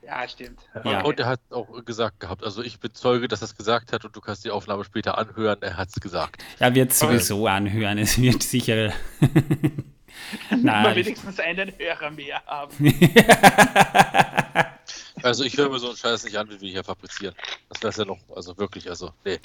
Ja, 0.06 0.28
stimmt. 0.28 0.60
Ja. 0.84 1.02
Und 1.02 1.18
er 1.18 1.26
hat 1.26 1.40
auch 1.50 1.84
gesagt 1.84 2.20
gehabt. 2.20 2.44
Also 2.44 2.62
ich 2.62 2.78
bezeuge, 2.78 3.26
dass 3.26 3.40
er 3.42 3.46
es 3.46 3.56
gesagt 3.56 3.92
hat 3.92 4.04
und 4.04 4.14
du 4.14 4.20
kannst 4.20 4.44
die 4.44 4.50
Aufnahme 4.50 4.84
später 4.84 5.18
anhören. 5.18 5.58
Er 5.62 5.76
hat 5.76 5.88
es 5.88 5.96
gesagt. 6.00 6.44
Er 6.60 6.72
wird 6.76 6.92
sowieso 6.94 7.48
anhören, 7.48 7.98
es 7.98 8.16
wird 8.20 8.42
sicher. 8.44 8.92
Mal 10.50 10.58
Nein, 10.62 10.98
ich- 10.98 11.06
wenigstens 11.06 11.40
einen 11.40 11.72
Hörer 11.76 12.10
mehr 12.12 12.40
haben. 12.46 12.72
Also 15.22 15.44
ich 15.44 15.57
höre 15.57 15.70
mir 15.70 15.79
so 15.79 15.88
einen 15.88 15.96
Scheiß 15.96 16.24
nicht 16.24 16.37
an, 16.37 16.48
wie 16.50 16.61
wir 16.61 16.70
hier 16.70 16.85
fabrizieren. 16.85 17.35
Das 17.68 17.83
wäre 17.83 18.07
ja 18.07 18.14
noch, 18.14 18.37
also 18.37 18.57
wirklich, 18.59 18.88
also 18.88 19.12
nee. 19.24 19.38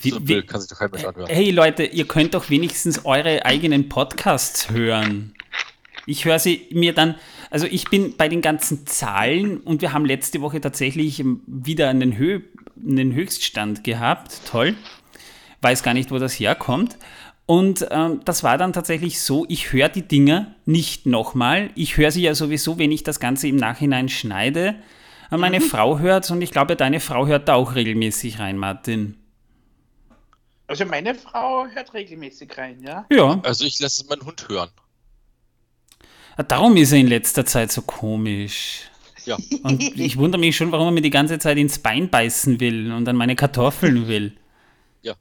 wie, 0.00 0.10
So 0.10 0.28
wie, 0.28 0.42
kann 0.42 0.60
sich 0.60 0.70
doch 0.70 0.78
kein 0.78 0.90
Mensch 0.90 1.04
anhören. 1.04 1.28
hey 1.28 1.50
Leute, 1.50 1.84
ihr 1.84 2.06
könnt 2.06 2.34
doch 2.34 2.48
wenigstens 2.50 3.04
eure 3.04 3.44
eigenen 3.44 3.88
Podcasts 3.88 4.70
hören. 4.70 5.34
Ich 6.06 6.24
höre 6.24 6.38
sie 6.38 6.66
mir 6.70 6.94
dann, 6.94 7.16
also 7.50 7.66
ich 7.66 7.84
bin 7.84 8.16
bei 8.16 8.28
den 8.28 8.40
ganzen 8.40 8.86
Zahlen 8.86 9.58
und 9.58 9.82
wir 9.82 9.92
haben 9.92 10.04
letzte 10.04 10.40
Woche 10.40 10.60
tatsächlich 10.60 11.22
wieder 11.46 11.88
einen, 11.88 12.16
Hö 12.16 12.40
einen 12.76 13.12
Höchststand 13.12 13.84
gehabt. 13.84 14.40
Toll. 14.46 14.74
Weiß 15.60 15.82
gar 15.82 15.92
nicht, 15.92 16.10
wo 16.10 16.18
das 16.18 16.32
herkommt. 16.34 16.96
Und 17.46 17.86
ähm, 17.90 18.20
das 18.24 18.44
war 18.44 18.58
dann 18.58 18.72
tatsächlich 18.72 19.20
so, 19.20 19.44
ich 19.48 19.72
höre 19.72 19.88
die 19.88 20.06
Dinger 20.06 20.54
nicht 20.66 21.06
nochmal. 21.06 21.70
Ich 21.74 21.96
höre 21.96 22.12
sie 22.12 22.22
ja 22.22 22.34
sowieso, 22.34 22.78
wenn 22.78 22.92
ich 22.92 23.02
das 23.02 23.18
Ganze 23.18 23.48
im 23.48 23.56
Nachhinein 23.56 24.08
schneide. 24.08 24.76
Aber 25.30 25.38
Meine 25.38 25.60
Frau 25.60 25.98
hört 26.00 26.28
und 26.30 26.42
ich 26.42 26.50
glaube, 26.50 26.74
deine 26.76 26.98
Frau 27.00 27.26
hört 27.26 27.48
da 27.48 27.54
auch 27.54 27.76
regelmäßig 27.76 28.40
rein, 28.40 28.58
Martin. 28.58 29.16
Also 30.66 30.84
meine 30.84 31.14
Frau 31.14 31.66
hört 31.66 31.94
regelmäßig 31.94 32.56
rein, 32.56 32.80
ja? 32.82 33.06
Ja, 33.10 33.40
Also 33.44 33.64
ich 33.64 33.78
lasse 33.80 34.06
meinen 34.06 34.24
Hund 34.24 34.48
hören. 34.48 34.70
darum 36.48 36.76
ist 36.76 36.92
er 36.92 36.98
in 36.98 37.08
letzter 37.08 37.46
Zeit 37.46 37.72
so 37.72 37.82
komisch. 37.82 38.82
Ja. 39.24 39.36
Und 39.62 39.82
ich 39.82 40.16
wundere 40.16 40.40
mich 40.40 40.56
schon, 40.56 40.72
warum 40.72 40.88
er 40.88 40.92
mir 40.92 41.02
die 41.02 41.10
ganze 41.10 41.38
Zeit 41.38 41.58
ins 41.58 41.78
Bein 41.78 42.08
beißen 42.08 42.58
will 42.60 42.92
und 42.92 43.08
an 43.08 43.16
meine 43.16 43.36
Kartoffeln 43.36 44.08
will. 44.08 44.32
Ja. 45.02 45.14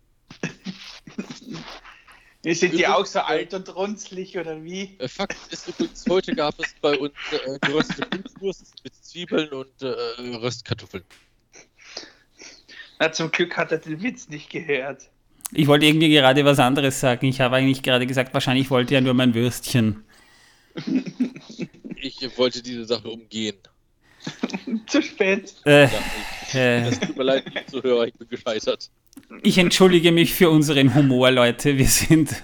Sind 2.43 2.73
die 2.73 2.87
auch 2.87 3.05
so 3.05 3.19
alt 3.19 3.53
und 3.53 3.75
runzlig 3.75 4.37
oder 4.37 4.63
wie? 4.63 4.95
Äh, 4.99 5.07
Fakt 5.09 5.35
ist 5.51 5.67
übrigens, 5.67 6.05
heute 6.07 6.33
gab 6.33 6.57
es 6.59 6.73
bei 6.81 6.97
uns 6.97 7.13
äh, 7.31 7.59
geröstete 7.59 8.07
Blutwurst 8.07 8.75
mit 8.83 8.95
Zwiebeln 8.95 9.49
und 9.49 9.81
äh, 9.81 9.87
Röstkartoffeln. 10.37 11.03
Na, 12.99 13.11
zum 13.11 13.29
Glück 13.31 13.57
hat 13.57 13.71
er 13.73 13.79
den 13.79 14.01
Witz 14.01 14.29
nicht 14.29 14.49
gehört. 14.49 15.09
Ich 15.51 15.67
wollte 15.67 15.85
irgendwie 15.85 16.09
gerade 16.09 16.45
was 16.45 16.59
anderes 16.59 16.99
sagen. 16.99 17.25
Ich 17.25 17.41
habe 17.41 17.57
eigentlich 17.57 17.83
gerade 17.83 18.07
gesagt, 18.07 18.33
wahrscheinlich 18.33 18.69
wollte 18.69 18.95
er 18.95 19.01
nur 19.01 19.13
mein 19.13 19.33
Würstchen. 19.33 20.03
Ich 22.01 22.37
wollte 22.37 22.63
diese 22.63 22.85
Sache 22.85 23.09
umgehen. 23.09 23.57
Zu 24.87 25.01
spät. 25.01 25.53
Äh, 25.65 25.83
Ja, 25.83 25.89
ich, 26.47 26.55
äh, 26.55 26.83
das 26.89 26.99
tut 27.01 27.17
mir 27.17 27.23
leid, 27.23 27.43
Zuhörer, 27.69 28.07
ich 28.07 28.13
bin 28.13 28.29
gescheitert. 28.29 28.89
Ich 29.43 29.57
entschuldige 29.57 30.11
mich 30.11 30.33
für 30.33 30.49
unseren 30.49 30.95
Humor, 30.95 31.31
Leute. 31.31 31.77
Wir 31.77 31.87
sind, 31.87 32.43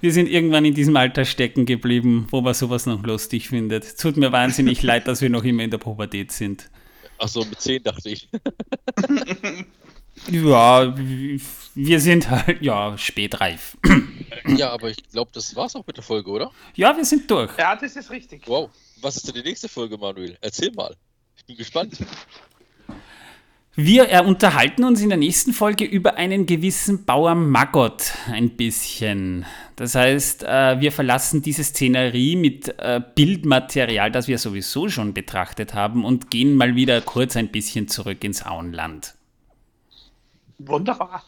wir 0.00 0.12
sind 0.12 0.28
irgendwann 0.28 0.64
in 0.64 0.74
diesem 0.74 0.96
Alter 0.96 1.24
stecken 1.24 1.66
geblieben, 1.66 2.26
wo 2.30 2.40
man 2.40 2.54
sowas 2.54 2.86
noch 2.86 3.02
lustig 3.04 3.48
findet. 3.48 3.98
Tut 3.98 4.16
mir 4.16 4.32
wahnsinnig 4.32 4.82
leid, 4.82 5.08
dass 5.08 5.20
wir 5.20 5.30
noch 5.30 5.44
immer 5.44 5.62
in 5.62 5.70
der 5.70 5.78
Pubertät 5.78 6.32
sind. 6.32 6.70
Achso, 7.18 7.44
mit 7.44 7.60
10 7.60 7.82
dachte 7.82 8.10
ich. 8.10 8.28
Ja, 10.30 10.94
wir 11.74 12.00
sind 12.00 12.30
halt, 12.30 12.62
ja, 12.62 12.96
spätreif. 12.96 13.76
Ja, 14.46 14.70
aber 14.70 14.90
ich 14.90 15.08
glaube, 15.10 15.30
das 15.34 15.54
war's 15.56 15.74
auch 15.74 15.86
mit 15.86 15.96
der 15.96 16.04
Folge, 16.04 16.30
oder? 16.30 16.50
Ja, 16.74 16.96
wir 16.96 17.04
sind 17.04 17.30
durch. 17.30 17.50
Ja, 17.58 17.76
das 17.76 17.96
ist 17.96 18.10
richtig. 18.10 18.42
Wow. 18.46 18.70
Was 19.00 19.16
ist 19.16 19.26
denn 19.26 19.34
die 19.34 19.42
nächste 19.42 19.68
Folge, 19.68 19.98
Manuel? 19.98 20.38
Erzähl 20.40 20.70
mal. 20.72 20.94
Ich 21.36 21.44
bin 21.44 21.56
gespannt. 21.56 21.98
Wir 23.76 24.12
äh, 24.12 24.20
unterhalten 24.20 24.84
uns 24.84 25.00
in 25.00 25.08
der 25.08 25.18
nächsten 25.18 25.52
Folge 25.52 25.84
über 25.84 26.14
einen 26.14 26.46
gewissen 26.46 27.04
Bauer 27.04 27.34
Maggot 27.34 28.12
ein 28.30 28.50
bisschen. 28.50 29.46
Das 29.74 29.96
heißt, 29.96 30.44
äh, 30.44 30.80
wir 30.80 30.92
verlassen 30.92 31.42
diese 31.42 31.64
Szenerie 31.64 32.36
mit 32.36 32.68
äh, 32.78 33.00
Bildmaterial, 33.16 34.12
das 34.12 34.28
wir 34.28 34.38
sowieso 34.38 34.88
schon 34.88 35.12
betrachtet 35.12 35.74
haben, 35.74 36.04
und 36.04 36.30
gehen 36.30 36.54
mal 36.54 36.76
wieder 36.76 37.00
kurz 37.00 37.36
ein 37.36 37.48
bisschen 37.48 37.88
zurück 37.88 38.22
ins 38.22 38.46
Auenland. 38.46 39.14
Wunderbar. 40.58 41.24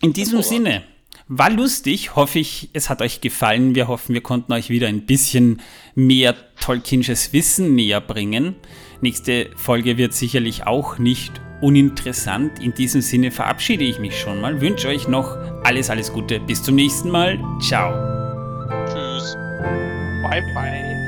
In 0.00 0.12
diesem 0.12 0.38
Wunderbar. 0.38 0.48
Sinne, 0.48 0.82
war 1.28 1.50
lustig, 1.50 2.16
hoffe 2.16 2.40
ich, 2.40 2.70
es 2.72 2.90
hat 2.90 3.00
euch 3.00 3.20
gefallen. 3.20 3.76
Wir 3.76 3.86
hoffen, 3.86 4.12
wir 4.12 4.22
konnten 4.22 4.52
euch 4.52 4.70
wieder 4.70 4.88
ein 4.88 5.06
bisschen 5.06 5.62
mehr 5.94 6.34
Tolkienisches 6.60 7.32
Wissen 7.32 7.76
näher 7.76 8.00
bringen. 8.00 8.56
Nächste 9.00 9.50
Folge 9.56 9.96
wird 9.96 10.12
sicherlich 10.12 10.66
auch 10.66 10.98
nicht 10.98 11.40
uninteressant. 11.60 12.62
In 12.62 12.74
diesem 12.74 13.00
Sinne 13.00 13.30
verabschiede 13.30 13.84
ich 13.84 13.98
mich 13.98 14.18
schon 14.18 14.40
mal, 14.40 14.60
wünsche 14.60 14.88
euch 14.88 15.08
noch 15.08 15.36
alles, 15.64 15.90
alles 15.90 16.12
Gute. 16.12 16.40
Bis 16.40 16.62
zum 16.62 16.74
nächsten 16.74 17.10
Mal. 17.10 17.38
Ciao. 17.60 17.92
Tschüss. 18.86 19.36
Bye, 20.22 20.42
bye. 20.54 21.07